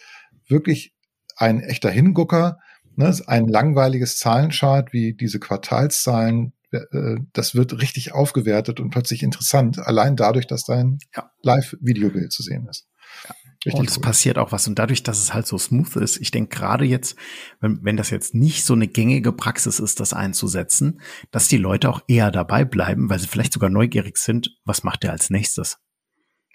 [0.48, 0.94] wirklich
[1.36, 2.60] ein echter Hingucker.
[2.96, 3.16] Ne?
[3.28, 10.16] Ein langweiliges Zahlenchart wie diese Quartalszahlen, äh, das wird richtig aufgewertet und plötzlich interessant, allein
[10.16, 11.32] dadurch, dass dein ja.
[11.42, 12.87] Live-Videobild zu sehen ist.
[13.66, 14.04] Richtig und es cool.
[14.04, 14.68] passiert auch was.
[14.68, 17.16] Und dadurch, dass es halt so smooth ist, ich denke gerade jetzt,
[17.60, 21.90] wenn, wenn das jetzt nicht so eine gängige Praxis ist, das einzusetzen, dass die Leute
[21.90, 25.78] auch eher dabei bleiben, weil sie vielleicht sogar neugierig sind, was macht der als nächstes?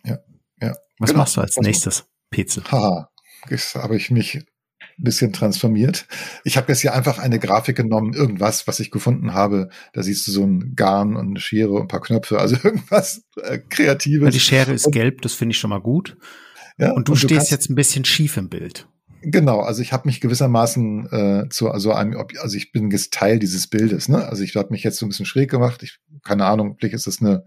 [0.05, 0.19] Ja,
[0.61, 0.75] ja.
[0.99, 1.23] Was genau.
[1.23, 2.62] machst du als was nächstes, Petzel?
[2.71, 3.11] Haha,
[3.51, 4.45] jetzt habe ich mich
[4.99, 6.07] ein bisschen transformiert.
[6.45, 9.71] Ich habe jetzt hier einfach eine Grafik genommen, irgendwas, was ich gefunden habe.
[9.93, 13.25] Da siehst du so ein Garn und eine Schere und ein paar Knöpfe, also irgendwas
[13.43, 14.27] äh, Kreatives.
[14.27, 16.17] Ja, die Schere ist und, gelb, das finde ich schon mal gut.
[16.79, 18.87] Ja, und du und stehst du jetzt ein bisschen schief im Bild.
[19.25, 23.69] Genau, also ich habe mich gewissermaßen äh, zu also einem, also ich bin Teil dieses
[23.69, 24.27] Bildes, ne?
[24.27, 25.85] Also ich habe mich jetzt so ein bisschen schräg gemacht.
[25.85, 27.45] Ich keine Ahnung, vielleicht ist das eine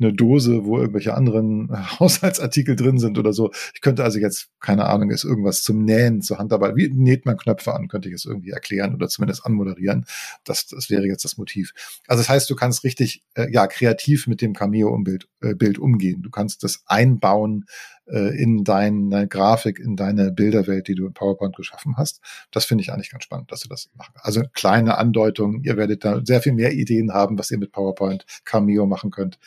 [0.00, 3.52] eine Dose, wo irgendwelche anderen Haushaltsartikel drin sind oder so.
[3.72, 6.74] Ich könnte also jetzt keine Ahnung, ist irgendwas zum Nähen zur Handarbeit.
[6.74, 7.86] Wie näht man Knöpfe an?
[7.86, 10.06] Könnte ich es irgendwie erklären oder zumindest anmoderieren.
[10.42, 11.72] Das das wäre jetzt das Motiv.
[12.08, 15.78] Also das heißt, du kannst richtig äh, ja kreativ mit dem Cameo Bild äh, Bild
[15.78, 16.22] umgehen.
[16.22, 17.66] Du kannst das einbauen
[18.12, 22.20] äh, in deine Grafik, in deine Bilderwelt, die du in PowerPoint geschaffen hast.
[22.50, 24.12] Das finde ich eigentlich ganz spannend, dass du das machst.
[24.16, 25.62] Also kleine Andeutungen.
[25.64, 29.38] Ihr werdet da sehr viel mehr Ideen haben, was ihr mit PowerPoint Cameo machen könnt.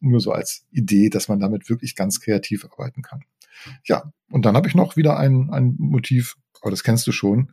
[0.00, 3.22] Nur so als Idee, dass man damit wirklich ganz kreativ arbeiten kann.
[3.84, 7.52] Ja, und dann habe ich noch wieder ein, ein Motiv, aber das kennst du schon.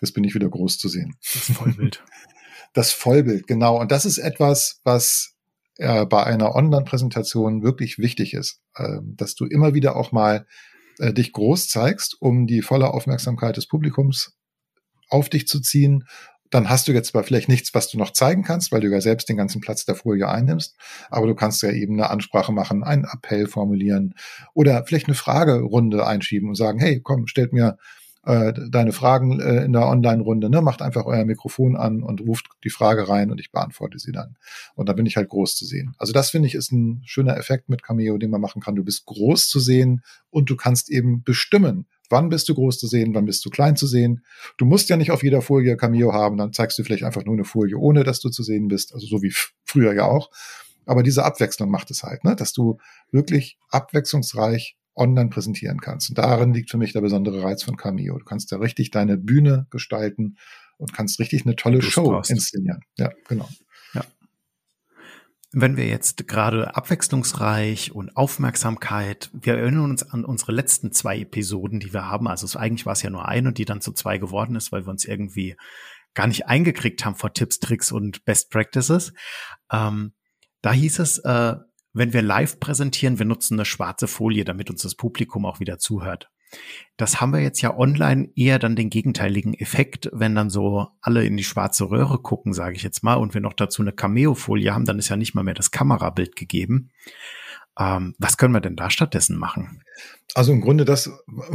[0.00, 1.16] Jetzt bin ich wieder groß zu sehen.
[1.20, 2.04] Das Vollbild.
[2.72, 3.80] Das Vollbild, genau.
[3.80, 5.33] Und das ist etwas, was
[5.78, 10.46] äh, bei einer Online-Präsentation wirklich wichtig ist, äh, dass du immer wieder auch mal
[10.98, 14.36] äh, dich groß zeigst, um die volle Aufmerksamkeit des Publikums
[15.08, 16.04] auf dich zu ziehen.
[16.50, 19.00] Dann hast du jetzt zwar vielleicht nichts, was du noch zeigen kannst, weil du ja
[19.00, 20.76] selbst den ganzen Platz der Folie einnimmst,
[21.10, 24.14] aber du kannst ja eben eine Ansprache machen, einen Appell formulieren
[24.52, 27.76] oder vielleicht eine Fragerunde einschieben und sagen, hey, komm, stellt mir
[28.26, 30.62] äh, deine Fragen äh, in der Online-Runde, ne?
[30.62, 34.36] macht einfach euer Mikrofon an und ruft die Frage rein und ich beantworte sie dann.
[34.74, 35.94] Und dann bin ich halt groß zu sehen.
[35.98, 38.76] Also das finde ich ist ein schöner Effekt mit Cameo, den man machen kann.
[38.76, 42.86] Du bist groß zu sehen und du kannst eben bestimmen, Wann bist du groß zu
[42.86, 44.24] sehen, wann bist du klein zu sehen?
[44.58, 47.34] Du musst ja nicht auf jeder Folie Cameo haben, dann zeigst du vielleicht einfach nur
[47.34, 49.32] eine Folie, ohne dass du zu sehen bist, also so wie
[49.64, 50.30] früher ja auch.
[50.86, 52.36] Aber diese Abwechslung macht es halt, ne?
[52.36, 52.78] dass du
[53.10, 56.10] wirklich abwechslungsreich online präsentieren kannst.
[56.10, 58.18] Und darin liegt für mich der besondere Reiz von Cameo.
[58.18, 60.36] Du kannst da richtig deine Bühne gestalten
[60.76, 62.30] und kannst richtig eine tolle Show brauchst.
[62.30, 62.80] inszenieren.
[62.96, 63.48] Ja, genau.
[63.92, 64.04] Ja.
[65.52, 71.80] Wenn wir jetzt gerade abwechslungsreich und Aufmerksamkeit, wir erinnern uns an unsere letzten zwei Episoden,
[71.80, 72.28] die wir haben.
[72.28, 74.90] Also eigentlich war es ja nur eine, die dann zu zwei geworden ist, weil wir
[74.90, 75.56] uns irgendwie
[76.14, 79.12] gar nicht eingekriegt haben vor Tipps, Tricks und Best Practices.
[79.70, 80.12] Ähm,
[80.62, 81.56] da hieß es, äh,
[81.94, 85.78] wenn wir live präsentieren, wir nutzen eine schwarze Folie, damit uns das Publikum auch wieder
[85.78, 86.30] zuhört.
[86.96, 91.24] Das haben wir jetzt ja online eher dann den gegenteiligen Effekt, wenn dann so alle
[91.24, 94.72] in die schwarze Röhre gucken, sage ich jetzt mal, und wir noch dazu eine Cameo-Folie
[94.72, 96.90] haben, dann ist ja nicht mal mehr das Kamerabild gegeben.
[97.78, 99.82] Ähm, was können wir denn da stattdessen machen?
[100.34, 101.10] Also im Grunde das,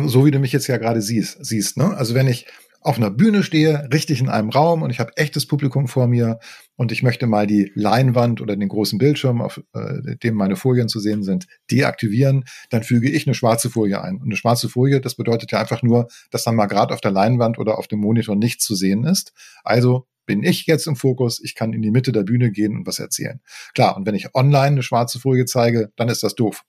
[0.05, 1.95] so wie du mich jetzt ja gerade siehst, siehst, ne?
[1.95, 2.45] Also wenn ich
[2.81, 6.39] auf einer Bühne stehe, richtig in einem Raum und ich habe echtes Publikum vor mir
[6.75, 10.87] und ich möchte mal die Leinwand oder den großen Bildschirm, auf äh, dem meine Folien
[10.87, 14.15] zu sehen sind, deaktivieren, dann füge ich eine schwarze Folie ein.
[14.15, 17.11] Und eine schwarze Folie, das bedeutet ja einfach nur, dass dann mal gerade auf der
[17.11, 19.33] Leinwand oder auf dem Monitor nichts zu sehen ist.
[19.63, 22.87] Also bin ich jetzt im Fokus, ich kann in die Mitte der Bühne gehen und
[22.87, 23.41] was erzählen.
[23.73, 26.63] Klar, und wenn ich online eine schwarze Folie zeige, dann ist das doof.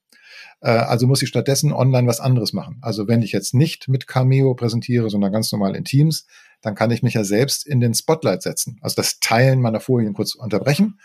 [0.60, 2.78] Äh, also muss ich stattdessen online was anderes machen.
[2.82, 6.26] Also wenn ich jetzt nicht mit Cameo präsentiere, sondern ganz normal in Teams,
[6.62, 8.78] dann kann ich mich ja selbst in den Spotlight setzen.
[8.82, 10.98] Also das Teilen meiner Folien kurz unterbrechen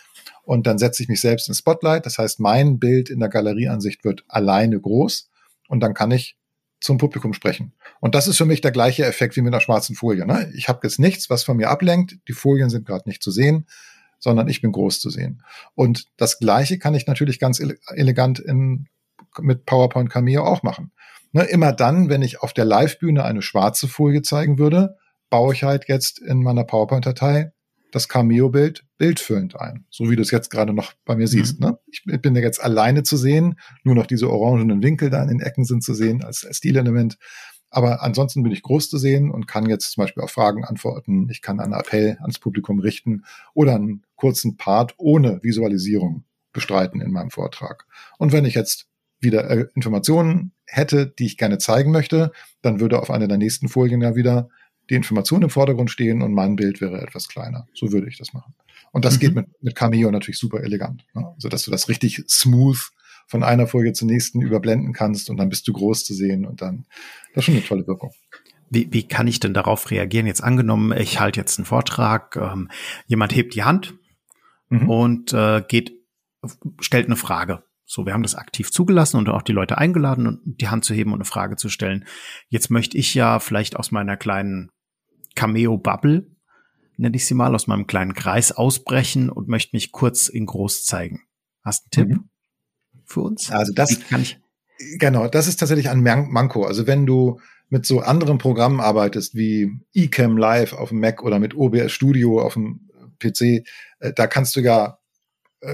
[0.43, 2.05] und dann setze ich mich selbst in Spotlight.
[2.05, 5.29] Das heißt, mein Bild in der Galerieansicht wird alleine groß
[5.67, 6.37] und dann kann ich
[6.81, 7.73] zum Publikum sprechen.
[7.99, 10.27] Und das ist für mich der gleiche Effekt wie mit einer schwarzen Folie.
[10.27, 10.51] Ne?
[10.55, 12.17] Ich habe jetzt nichts, was von mir ablenkt.
[12.27, 13.65] Die Folien sind gerade nicht zu sehen,
[14.19, 15.41] sondern ich bin groß zu sehen.
[15.73, 18.87] Und das Gleiche kann ich natürlich ganz elegant in
[19.39, 20.91] mit PowerPoint Cameo auch machen.
[21.31, 24.97] Ne, immer dann, wenn ich auf der Live-Bühne eine schwarze Folie zeigen würde,
[25.29, 27.51] baue ich halt jetzt in meiner PowerPoint-Datei
[27.91, 29.85] das Cameo-Bild bildfüllend ein.
[29.89, 31.59] So wie du es jetzt gerade noch bei mir siehst.
[31.59, 31.65] Mhm.
[31.65, 31.79] Ne?
[31.87, 35.39] Ich bin ja jetzt alleine zu sehen, nur noch diese orangenen Winkel da in den
[35.39, 37.17] Ecken sind zu sehen als, als Stilelement.
[37.69, 41.27] Aber ansonsten bin ich groß zu sehen und kann jetzt zum Beispiel auf Fragen antworten.
[41.29, 43.23] Ich kann einen Appell ans Publikum richten
[43.53, 46.23] oder einen kurzen Part ohne Visualisierung
[46.53, 47.85] bestreiten in meinem Vortrag.
[48.17, 48.87] Und wenn ich jetzt
[49.19, 53.69] wieder äh, Informationen hätte, die ich gerne zeigen möchte, dann würde auf einer der nächsten
[53.69, 54.49] Folien ja wieder
[54.89, 57.67] die Information im Vordergrund stehen und mein Bild wäre etwas kleiner.
[57.73, 58.53] So würde ich das machen.
[58.91, 59.19] Und das mhm.
[59.19, 61.05] geht mit, mit Cameo natürlich super elegant.
[61.13, 61.27] Ne?
[61.35, 62.91] Also, dass du das richtig smooth
[63.27, 66.61] von einer Folge zur nächsten überblenden kannst und dann bist du groß zu sehen und
[66.61, 66.85] dann,
[67.33, 68.13] das ist schon eine tolle Wirkung.
[68.69, 70.27] Wie, wie kann ich denn darauf reagieren?
[70.27, 72.69] Jetzt angenommen, ich halte jetzt einen Vortrag, ähm,
[73.05, 73.95] jemand hebt die Hand
[74.69, 74.89] mhm.
[74.89, 75.93] und äh, geht,
[76.79, 77.63] stellt eine Frage.
[77.85, 81.11] So, wir haben das aktiv zugelassen und auch die Leute eingeladen, die Hand zu heben
[81.11, 82.05] und eine Frage zu stellen.
[82.49, 84.71] Jetzt möchte ich ja vielleicht aus meiner kleinen
[85.35, 86.27] Cameo-Bubble,
[86.97, 90.83] nenne ich sie mal, aus meinem kleinen Kreis ausbrechen und möchte mich kurz in groß
[90.83, 91.21] zeigen.
[91.63, 92.29] Hast du einen Tipp mhm.
[93.05, 93.51] für uns?
[93.51, 94.39] Also das kann ich.
[94.97, 96.65] Genau, das ist tatsächlich ein Manko.
[96.65, 101.39] Also wenn du mit so anderen Programmen arbeitest wie eCam Live auf dem Mac oder
[101.39, 103.41] mit OBS Studio auf dem PC,
[103.99, 104.97] äh, da kannst du ja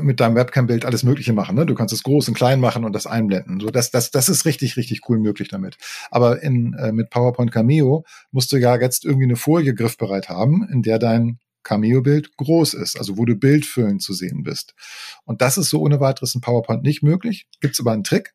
[0.01, 1.55] mit deinem Webcam-Bild alles Mögliche machen.
[1.55, 1.65] Ne?
[1.65, 3.59] Du kannst es groß und klein machen und das einblenden.
[3.59, 5.77] So, das, das, das ist richtig, richtig cool möglich damit.
[6.09, 10.67] Aber in, äh, mit PowerPoint Cameo musst du ja jetzt irgendwie eine Folie griffbereit haben,
[10.71, 14.73] in der dein Cameo-Bild groß ist, also wo du bildfüllend zu sehen bist.
[15.25, 17.47] Und das ist so ohne weiteres in PowerPoint nicht möglich.
[17.59, 18.33] Gibt's aber einen Trick.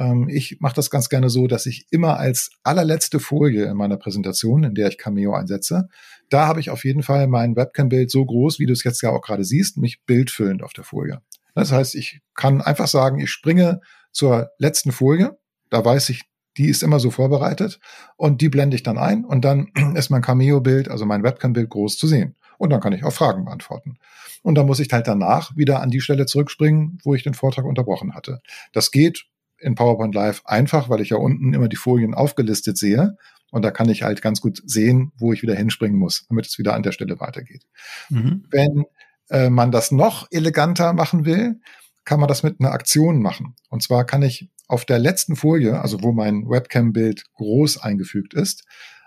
[0.00, 3.98] Ähm, ich mache das ganz gerne so, dass ich immer als allerletzte Folie in meiner
[3.98, 5.88] Präsentation, in der ich Cameo einsetze,
[6.30, 9.10] da habe ich auf jeden Fall mein Webcam-Bild so groß, wie du es jetzt ja
[9.10, 11.20] auch gerade siehst, mich bildfüllend auf der Folie.
[11.54, 16.22] Das heißt, ich kann einfach sagen, ich springe zur letzten Folie, da weiß ich,
[16.56, 17.78] die ist immer so vorbereitet
[18.16, 21.98] und die blende ich dann ein und dann ist mein Cameo-Bild, also mein Webcam-Bild groß
[21.98, 22.36] zu sehen.
[22.58, 23.96] Und dann kann ich auch Fragen beantworten.
[24.42, 27.64] Und dann muss ich halt danach wieder an die Stelle zurückspringen, wo ich den Vortrag
[27.64, 28.40] unterbrochen hatte.
[28.72, 29.29] Das geht
[29.60, 33.16] in PowerPoint Live einfach, weil ich ja unten immer die Folien aufgelistet sehe.
[33.50, 36.58] Und da kann ich halt ganz gut sehen, wo ich wieder hinspringen muss, damit es
[36.58, 37.64] wieder an der Stelle weitergeht.
[38.08, 38.44] Mhm.
[38.50, 38.84] Wenn
[39.28, 41.60] äh, man das noch eleganter machen will,
[42.04, 43.56] kann man das mit einer Aktion machen.
[43.68, 48.64] Und zwar kann ich auf der letzten Folie, also wo mein Webcam-Bild groß eingefügt ist,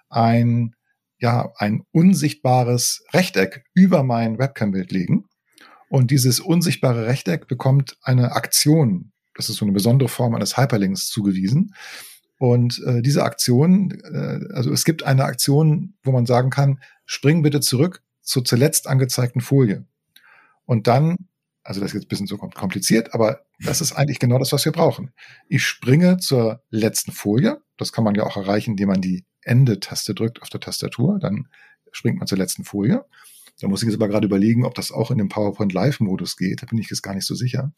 [0.10, 0.76] ein,
[1.20, 5.26] ja, ein unsichtbares Rechteck über mein Webcam-Bild legen.
[5.90, 11.08] Und dieses unsichtbare Rechteck bekommt eine Aktion das ist so eine besondere Form eines Hyperlinks
[11.08, 11.76] zugewiesen.
[12.38, 17.42] Und äh, diese Aktion, äh, also es gibt eine Aktion, wo man sagen kann, spring
[17.42, 19.86] bitte zurück zur zuletzt angezeigten Folie.
[20.66, 21.16] Und dann,
[21.64, 24.66] also das ist jetzt ein bisschen so kompliziert, aber das ist eigentlich genau das, was
[24.66, 25.12] wir brauchen.
[25.48, 27.62] Ich springe zur letzten Folie.
[27.78, 31.20] Das kann man ja auch erreichen, indem man die Ende-Taste drückt auf der Tastatur.
[31.20, 31.48] Dann
[31.92, 33.06] springt man zur letzten Folie.
[33.62, 36.62] Da muss ich jetzt aber gerade überlegen, ob das auch in dem PowerPoint Live-Modus geht.
[36.62, 37.72] Da bin ich jetzt gar nicht so sicher.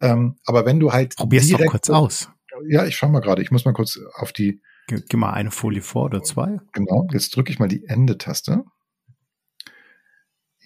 [0.00, 1.16] Ähm, aber wenn du halt.
[1.16, 2.30] Probier's doch kurz aus.
[2.66, 3.42] Ja, ich schau mal gerade.
[3.42, 4.60] Ich muss mal kurz auf die.
[4.88, 6.58] Geh, geh mal eine Folie vor oder zwei.
[6.72, 7.06] Genau.
[7.12, 8.64] Jetzt drücke ich mal die Ende-Taste.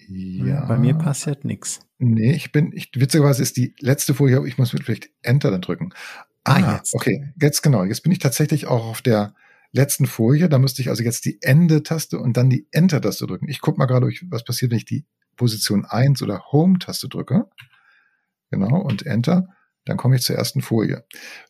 [0.07, 0.65] Ja.
[0.65, 1.81] Bei mir passiert nichts.
[1.97, 5.93] Nee, ich bin, ich, witzigerweise ist die letzte Folie, ich muss vielleicht Enter dann drücken.
[6.43, 6.93] Ah, ah jetzt.
[6.93, 7.83] Okay, jetzt genau.
[7.83, 9.33] Jetzt bin ich tatsächlich auch auf der
[9.71, 10.49] letzten Folie.
[10.49, 13.47] Da müsste ich also jetzt die Ende-Taste und dann die Enter-Taste drücken.
[13.47, 17.45] Ich guck mal gerade, was passiert, wenn ich die Position 1 oder Home-Taste drücke
[18.53, 19.47] genau, und Enter,
[19.85, 21.05] dann komme ich zur ersten Folie.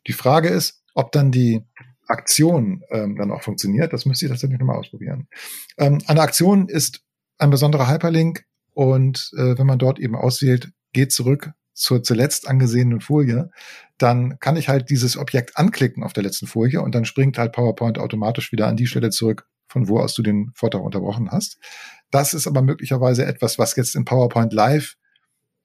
[0.08, 1.64] Die Frage ist, ob dann die
[2.08, 3.94] Aktion ähm, dann auch funktioniert.
[3.94, 5.28] Das müsste ich tatsächlich nochmal ausprobieren.
[5.78, 7.02] Ähm, eine Aktion ist
[7.38, 13.02] ein besonderer Hyperlink und äh, wenn man dort eben auswählt, geht zurück zur zuletzt angesehenen
[13.02, 13.50] Folie,
[13.98, 17.52] dann kann ich halt dieses Objekt anklicken auf der letzten Folie und dann springt halt
[17.52, 21.58] PowerPoint automatisch wieder an die Stelle zurück, von wo aus du den Vortrag unterbrochen hast.
[22.12, 24.96] Das ist aber möglicherweise etwas, was jetzt in PowerPoint Live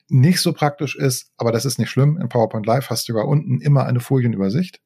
[0.08, 2.18] nicht so praktisch ist, aber das ist nicht schlimm.
[2.20, 4.80] In PowerPoint Live hast du ja unten immer eine Folienübersicht,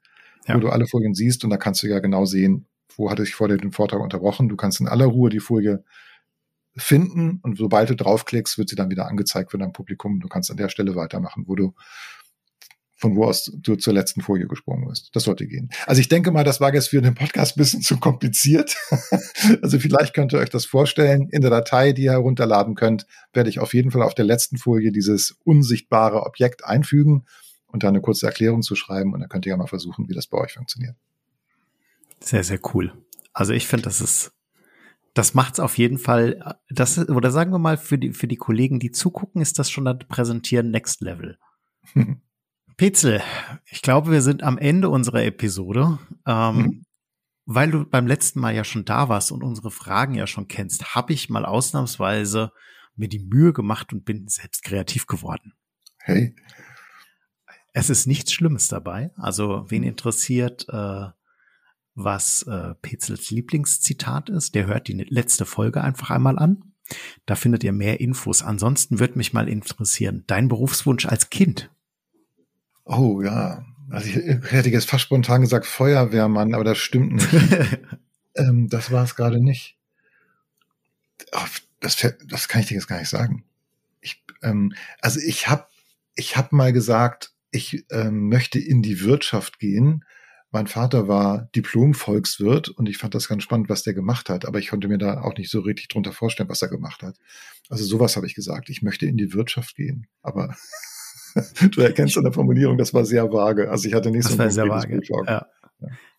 [0.47, 0.55] ja.
[0.55, 3.35] wo du alle Folien siehst und da kannst du ja genau sehen, wo hatte ich
[3.35, 4.49] vor dir den Vortrag unterbrochen.
[4.49, 5.85] Du kannst in aller Ruhe die Folie
[6.77, 10.21] finden und sobald du draufklickst, wird sie dann wieder angezeigt für dein Publikum.
[10.21, 11.75] Du kannst an der Stelle weitermachen, wo du
[13.03, 15.11] von wo aus du zur letzten Folie gesprungen bist.
[15.13, 15.71] Das sollte gehen.
[15.87, 18.77] Also ich denke mal, das war jetzt für den Podcast ein bisschen zu kompliziert.
[19.63, 21.29] also vielleicht könnt ihr euch das vorstellen.
[21.33, 24.57] In der Datei, die ihr herunterladen könnt, werde ich auf jeden Fall auf der letzten
[24.57, 27.25] Folie dieses unsichtbare Objekt einfügen
[27.67, 29.13] und da eine kurze Erklärung zu schreiben.
[29.13, 30.95] Und dann könnt ihr ja mal versuchen, wie das bei euch funktioniert.
[32.21, 32.93] Sehr, sehr cool.
[33.33, 34.33] Also ich finde, das ist
[35.13, 36.57] das macht's auf jeden Fall.
[36.71, 39.85] Das oder sagen wir mal für die für die Kollegen, die zugucken, ist das schon
[39.85, 41.37] das Präsentieren Next Level.
[42.77, 43.23] Petzel,
[43.67, 45.99] ich glaube, wir sind am Ende unserer Episode.
[46.27, 46.85] Ähm, mhm.
[47.45, 50.95] Weil du beim letzten Mal ja schon da warst und unsere Fragen ja schon kennst,
[50.95, 52.53] habe ich mal ausnahmsweise
[52.95, 55.55] mir die Mühe gemacht und bin selbst kreativ geworden.
[55.99, 56.37] Hey.
[57.73, 59.11] Es ist nichts Schlimmes dabei.
[59.17, 61.07] Also wen interessiert, äh,
[61.95, 66.75] was äh, Petzels Lieblingszitat ist, der hört die letzte Folge einfach einmal an.
[67.27, 68.43] Da findet ihr mehr Infos.
[68.43, 71.71] Ansonsten würde mich mal interessieren, dein Berufswunsch als Kind.
[72.95, 74.17] Oh ja, also ich
[74.53, 77.29] hätte jetzt fast spontan gesagt Feuerwehrmann, aber das stimmt nicht.
[78.35, 79.79] ähm, das war es gerade nicht.
[81.33, 81.47] Oh,
[81.81, 83.45] das, das kann ich dir jetzt gar nicht sagen.
[84.03, 85.67] Ich, ähm, also ich habe
[86.15, 90.05] ich hab mal gesagt, ich ähm, möchte in die Wirtschaft gehen,
[90.51, 94.59] mein Vater war Diplom-Volkswirt und ich fand das ganz spannend, was der gemacht hat, aber
[94.59, 97.17] ich konnte mir da auch nicht so richtig drunter vorstellen, was er gemacht hat.
[97.71, 98.69] Also sowas habe ich gesagt.
[98.69, 100.55] Ich möchte in die Wirtschaft gehen, aber
[101.71, 103.71] du erkennst an der Formulierung, das war sehr vage.
[103.71, 105.01] Also ich hatte nicht das so ein sehr vage.
[105.03, 105.25] Ja.
[105.27, 105.47] ja.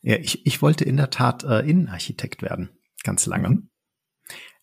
[0.01, 2.69] ja, ich, ich wollte in der Tat äh, Innenarchitekt werden,
[3.03, 3.49] ganz lange.
[3.49, 3.69] Mhm.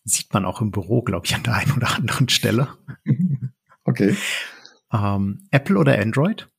[0.03, 2.69] Sieht man auch im Büro, glaube ich, an der einen oder anderen Stelle.
[3.83, 4.15] okay.
[4.91, 6.49] Ähm, Apple oder Android?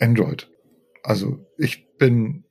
[0.00, 0.50] Android.
[1.02, 2.44] Also ich bin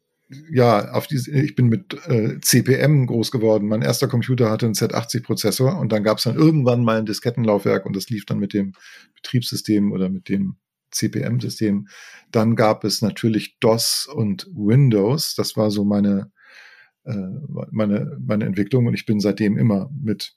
[0.51, 3.67] ja auf diese, ich bin mit äh, CPM groß geworden.
[3.67, 7.85] Mein erster Computer hatte einen Z80-Prozessor und dann gab es dann irgendwann mal ein Diskettenlaufwerk
[7.85, 8.73] und das lief dann mit dem
[9.15, 10.55] Betriebssystem oder mit dem
[10.91, 11.87] CPM-System.
[12.31, 15.35] Dann gab es natürlich DOS und Windows.
[15.35, 16.31] Das war so meine
[17.03, 17.15] äh,
[17.71, 20.35] meine meine Entwicklung und ich bin seitdem immer mit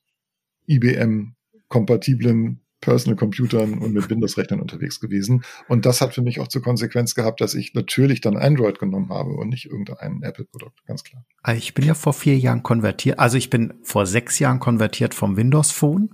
[0.67, 1.35] IBM
[1.69, 5.45] kompatiblen Personal Computern und mit Windows-Rechnern unterwegs gewesen.
[5.69, 9.11] Und das hat für mich auch zur Konsequenz gehabt, dass ich natürlich dann Android genommen
[9.11, 11.25] habe und nicht irgendein Apple-Produkt, ganz klar.
[11.43, 15.15] Ah, ich bin ja vor vier Jahren konvertiert, also ich bin vor sechs Jahren konvertiert
[15.15, 16.11] vom Windows Phone,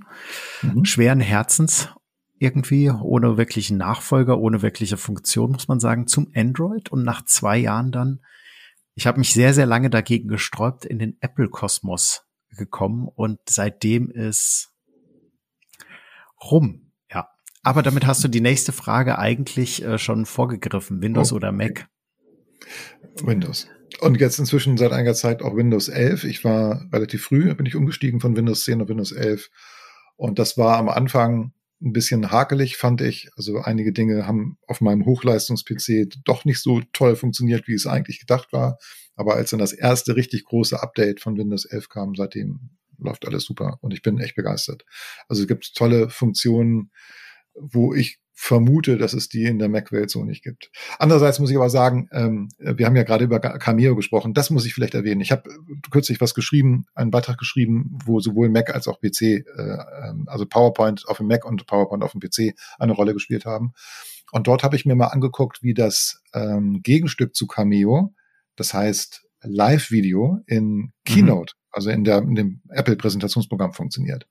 [0.62, 0.84] mhm.
[0.84, 1.88] schweren Herzens
[2.38, 7.58] irgendwie, ohne wirklichen Nachfolger, ohne wirkliche Funktion, muss man sagen, zum Android und nach zwei
[7.58, 8.20] Jahren dann,
[8.94, 12.24] ich habe mich sehr, sehr lange dagegen gesträubt, in den Apple-Kosmos
[12.56, 14.72] gekommen und seitdem ist
[16.42, 16.92] rum.
[17.12, 17.28] Ja.
[17.62, 21.02] Aber damit hast du die nächste Frage eigentlich äh, schon vorgegriffen.
[21.02, 21.88] Windows oh, oder Mac?
[23.22, 23.68] Windows.
[24.00, 26.24] Und jetzt inzwischen seit einiger Zeit auch Windows 11.
[26.24, 29.50] Ich war relativ früh, bin ich umgestiegen von Windows 10 auf Windows 11.
[30.16, 33.30] Und das war am Anfang ein bisschen hakelig, fand ich.
[33.36, 38.20] Also einige Dinge haben auf meinem Hochleistungs-PC doch nicht so toll funktioniert, wie es eigentlich
[38.20, 38.78] gedacht war.
[39.16, 43.44] Aber als dann das erste richtig große Update von Windows 11 kam, seitdem läuft alles
[43.44, 44.84] super und ich bin echt begeistert.
[45.28, 46.90] Also es gibt tolle Funktionen,
[47.54, 50.70] wo ich vermute, dass es die in der Mac-Welt so nicht gibt.
[50.98, 54.32] Andererseits muss ich aber sagen, ähm, wir haben ja gerade über Cameo gesprochen.
[54.32, 55.20] Das muss ich vielleicht erwähnen.
[55.20, 55.50] Ich habe
[55.90, 60.46] kürzlich was geschrieben, einen Beitrag geschrieben, wo sowohl Mac als auch PC, äh, ähm, also
[60.46, 63.74] PowerPoint auf dem Mac und PowerPoint auf dem PC eine Rolle gespielt haben.
[64.32, 68.14] Und dort habe ich mir mal angeguckt, wie das ähm, Gegenstück zu Cameo,
[68.56, 70.92] das heißt Live-Video in.
[71.04, 74.26] Keynote also in, der, in dem Apple-Präsentationsprogramm funktioniert.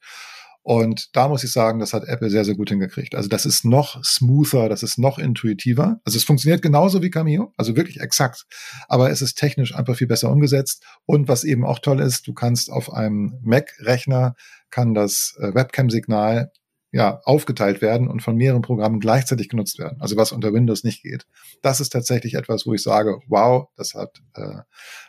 [0.62, 3.16] Und da muss ich sagen, das hat Apple sehr, sehr gut hingekriegt.
[3.16, 6.00] Also das ist noch smoother, das ist noch intuitiver.
[6.04, 8.46] Also es funktioniert genauso wie Cameo, also wirklich exakt.
[8.88, 10.86] Aber es ist technisch einfach viel besser umgesetzt.
[11.06, 14.36] Und was eben auch toll ist, du kannst auf einem Mac-Rechner
[14.70, 16.52] kann das äh, Webcam-Signal
[16.92, 20.02] ja, aufgeteilt werden und von mehreren Programmen gleichzeitig genutzt werden.
[20.02, 21.28] Also was unter Windows nicht geht.
[21.62, 24.62] Das ist tatsächlich etwas, wo ich sage, wow, das hat, äh,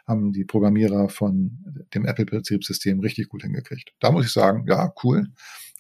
[0.07, 1.59] haben die Programmierer von
[1.95, 3.93] dem Apple-Betriebssystem richtig gut hingekriegt.
[3.99, 5.29] Da muss ich sagen, ja, cool.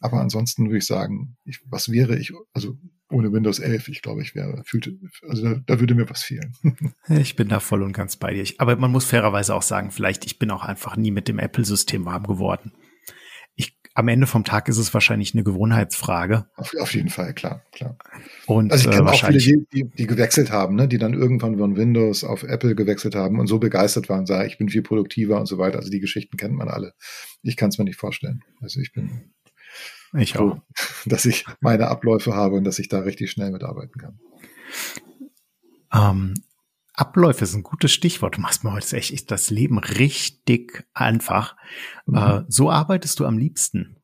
[0.00, 2.78] Aber ansonsten würde ich sagen, ich, was wäre ich, also
[3.10, 4.96] ohne Windows 11, ich glaube, ich wäre, fühlte,
[5.28, 6.54] also da, da würde mir was fehlen.
[7.08, 8.44] ich bin da voll und ganz bei dir.
[8.56, 12.06] Aber man muss fairerweise auch sagen, vielleicht, ich bin auch einfach nie mit dem Apple-System
[12.06, 12.72] warm geworden
[13.60, 16.46] ich, am Ende vom Tag ist es wahrscheinlich eine Gewohnheitsfrage.
[16.56, 17.96] Auf, auf jeden Fall, klar, klar.
[18.46, 20.88] Und also ich äh, kenne auch viele, die, die, gewechselt haben, ne?
[20.88, 24.58] die dann irgendwann von Windows auf Apple gewechselt haben und so begeistert waren, sagen, ich
[24.58, 25.78] bin viel produktiver und so weiter.
[25.78, 26.94] Also die Geschichten kennt man alle.
[27.42, 28.42] Ich kann es mir nicht vorstellen.
[28.60, 29.32] Also ich bin
[30.14, 30.38] ich auch.
[30.38, 30.62] froh,
[31.06, 34.18] dass ich meine Abläufe habe und dass ich da richtig schnell mitarbeiten kann.
[35.92, 36.34] Ähm,
[37.00, 38.36] Abläufe ist ein gutes Stichwort.
[38.36, 41.56] Du machst mir heute echt das Leben richtig einfach.
[42.04, 42.16] Mhm.
[42.16, 43.96] Äh, so arbeitest du am liebsten.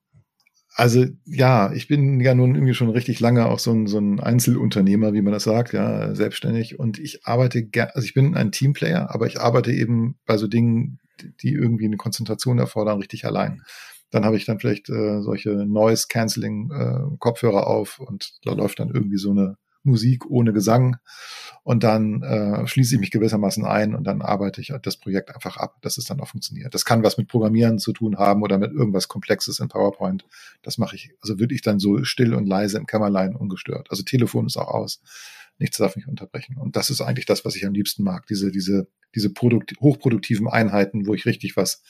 [0.75, 4.19] Also ja, ich bin ja nun irgendwie schon richtig lange auch so ein, so ein
[4.19, 6.79] Einzelunternehmer, wie man das sagt, ja, selbstständig.
[6.79, 10.47] Und ich arbeite gerne, also ich bin ein Teamplayer, aber ich arbeite eben bei so
[10.47, 10.99] Dingen,
[11.43, 13.63] die irgendwie eine Konzentration erfordern, richtig allein.
[14.11, 18.79] Dann habe ich dann vielleicht äh, solche Noise Cancelling äh, Kopfhörer auf und da läuft
[18.79, 19.57] dann irgendwie so eine
[19.87, 20.97] Musik ohne Gesang
[21.63, 25.57] und dann äh, schließe ich mich gewissermaßen ein und dann arbeite ich das Projekt einfach
[25.57, 26.75] ab, dass es dann auch funktioniert.
[26.75, 30.25] Das kann was mit Programmieren zu tun haben oder mit irgendwas Komplexes in PowerPoint.
[30.63, 33.91] Das mache ich, also wirklich dann so still und leise im Kämmerlein ungestört.
[33.91, 35.01] Also Telefon ist auch aus.
[35.59, 36.59] Nichts darf mich unterbrechen.
[36.59, 38.27] Und das ist eigentlich das, was ich am liebsten mag.
[38.27, 41.83] Diese, diese, diese Produkt hochproduktiven Einheiten, wo ich richtig was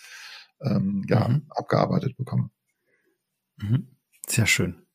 [0.61, 1.43] ähm, ja, Mhm.
[1.51, 2.51] abgearbeitet bekomme.
[3.57, 3.89] Mhm.
[4.29, 4.87] Sehr schön.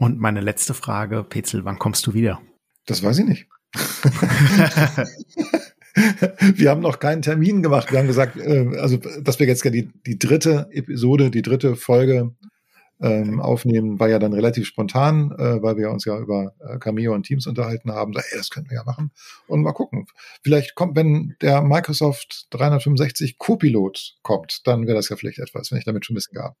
[0.00, 2.40] Und meine letzte Frage, Petzel, wann kommst du wieder?
[2.86, 3.48] Das weiß ich nicht.
[6.54, 7.92] wir haben noch keinen Termin gemacht.
[7.92, 12.34] Wir haben gesagt, äh, also dass wir jetzt die, die dritte Episode, die dritte Folge
[13.02, 17.12] ähm, aufnehmen, war ja dann relativ spontan, äh, weil wir uns ja über äh, Cameo
[17.12, 18.14] und Teams unterhalten haben.
[18.14, 19.10] So, ey, das könnten wir ja machen.
[19.48, 20.06] Und mal gucken.
[20.42, 25.76] Vielleicht kommt, wenn der Microsoft 365 Copilot kommt, dann wäre das ja vielleicht etwas, wenn
[25.78, 26.56] ich damit schon ein bisschen gehabt.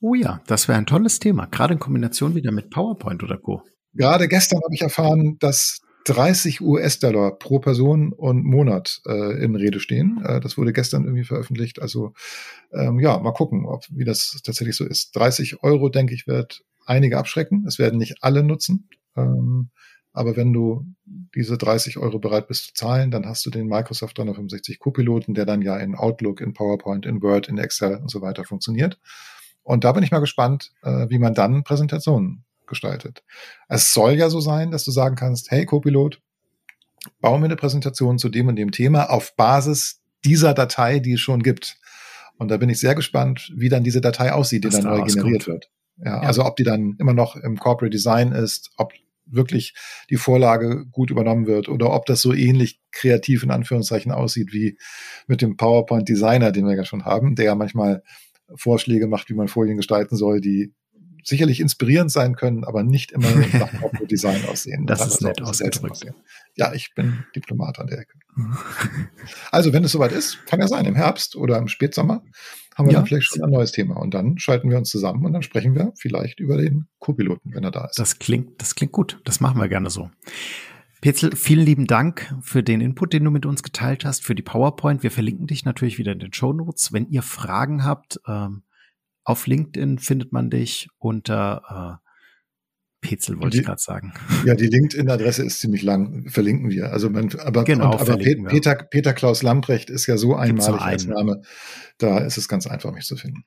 [0.00, 3.62] Oh ja, das wäre ein tolles Thema, gerade in Kombination wieder mit PowerPoint oder Co.
[3.94, 9.80] Gerade gestern habe ich erfahren, dass 30 US-Dollar pro Person und Monat äh, in Rede
[9.80, 10.22] stehen.
[10.24, 11.82] Äh, das wurde gestern irgendwie veröffentlicht.
[11.82, 12.14] Also
[12.72, 15.14] ähm, ja, mal gucken, ob wie das tatsächlich so ist.
[15.16, 17.64] 30 Euro, denke ich, wird einige abschrecken.
[17.66, 18.88] Es werden nicht alle nutzen.
[19.16, 19.70] Ähm,
[20.12, 20.86] aber wenn du
[21.34, 25.44] diese 30 Euro bereit bist zu zahlen, dann hast du den Microsoft 365 Co-Piloten, der
[25.44, 28.98] dann ja in Outlook, in PowerPoint, in Word, in Excel und so weiter funktioniert.
[29.68, 33.22] Und da bin ich mal gespannt, äh, wie man dann Präsentationen gestaltet.
[33.68, 36.22] Es soll ja so sein, dass du sagen kannst, hey Copilot,
[37.20, 41.20] bau mir eine Präsentation zu dem und dem Thema auf Basis dieser Datei, die es
[41.20, 41.76] schon gibt.
[42.38, 44.96] Und da bin ich sehr gespannt, wie dann diese Datei aussieht, die Was dann da
[44.96, 45.70] neu generiert wird.
[45.98, 46.26] Ja, Ja.
[46.26, 48.94] also ob die dann immer noch im Corporate Design ist, ob
[49.26, 49.74] wirklich
[50.08, 54.78] die Vorlage gut übernommen wird oder ob das so ähnlich kreativ in Anführungszeichen aussieht wie
[55.26, 58.02] mit dem PowerPoint Designer, den wir ja schon haben, der ja manchmal
[58.54, 60.72] Vorschläge macht, wie man Folien gestalten soll, die
[61.24, 64.86] sicherlich inspirierend sein können, aber nicht immer nach Corporate Design aussehen.
[64.86, 66.06] Das ist nett ausgedrückt.
[66.56, 68.18] Ja, ich bin Diplomat an der Ecke.
[69.50, 72.22] Also, wenn es soweit ist, kann ja sein, im Herbst oder im Spätsommer
[72.76, 73.00] haben wir Ja.
[73.00, 73.96] dann vielleicht schon ein neues Thema.
[73.96, 77.64] Und dann schalten wir uns zusammen und dann sprechen wir vielleicht über den Co-Piloten, wenn
[77.64, 77.98] er da ist.
[77.98, 79.20] Das klingt, das klingt gut.
[79.24, 80.10] Das machen wir gerne so.
[81.00, 84.42] Petzel, vielen lieben Dank für den Input, den du mit uns geteilt hast, für die
[84.42, 85.02] PowerPoint.
[85.02, 86.92] Wir verlinken dich natürlich wieder in den Show Notes.
[86.92, 88.62] Wenn ihr Fragen habt, ähm,
[89.24, 92.08] auf LinkedIn findet man dich unter äh,
[93.00, 94.12] Petzel, wollte Die- ich gerade sagen.
[94.44, 96.90] Ja, die LinkedIn-Adresse ist ziemlich lang, verlinken wir.
[96.92, 98.16] Also man, aber, Genau, und, aber.
[98.16, 101.06] Peter, Peter Klaus Lamprecht ist ja so einmalig als.
[101.06, 101.42] Name.
[101.98, 103.44] Da ist es ganz einfach, mich zu finden.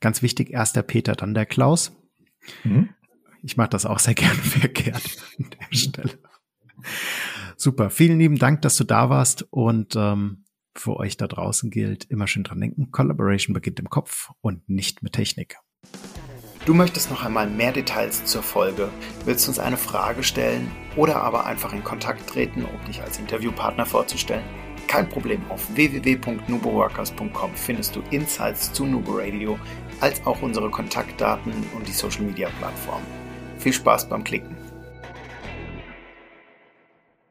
[0.00, 1.90] Ganz wichtig, erst der Peter, dann der Klaus.
[2.64, 2.90] Mhm.
[3.46, 5.02] Ich mache das auch sehr gerne verkehrt
[5.38, 6.18] an der Stelle.
[7.56, 10.44] Super, vielen lieben Dank, dass du da warst und ähm,
[10.74, 15.02] für euch da draußen gilt, immer schön dran denken, Collaboration beginnt im Kopf und nicht
[15.02, 15.56] mit Technik.
[16.66, 18.90] Du möchtest noch einmal mehr Details zur Folge,
[19.24, 23.86] willst uns eine Frage stellen oder aber einfach in Kontakt treten, um dich als Interviewpartner
[23.86, 24.44] vorzustellen?
[24.88, 29.56] Kein Problem, auf www.nuboworkers.com findest du Insights zu Nubo Radio,
[30.00, 33.02] als auch unsere Kontaktdaten und die Social Media Plattform.
[33.58, 34.65] Viel Spaß beim Klicken!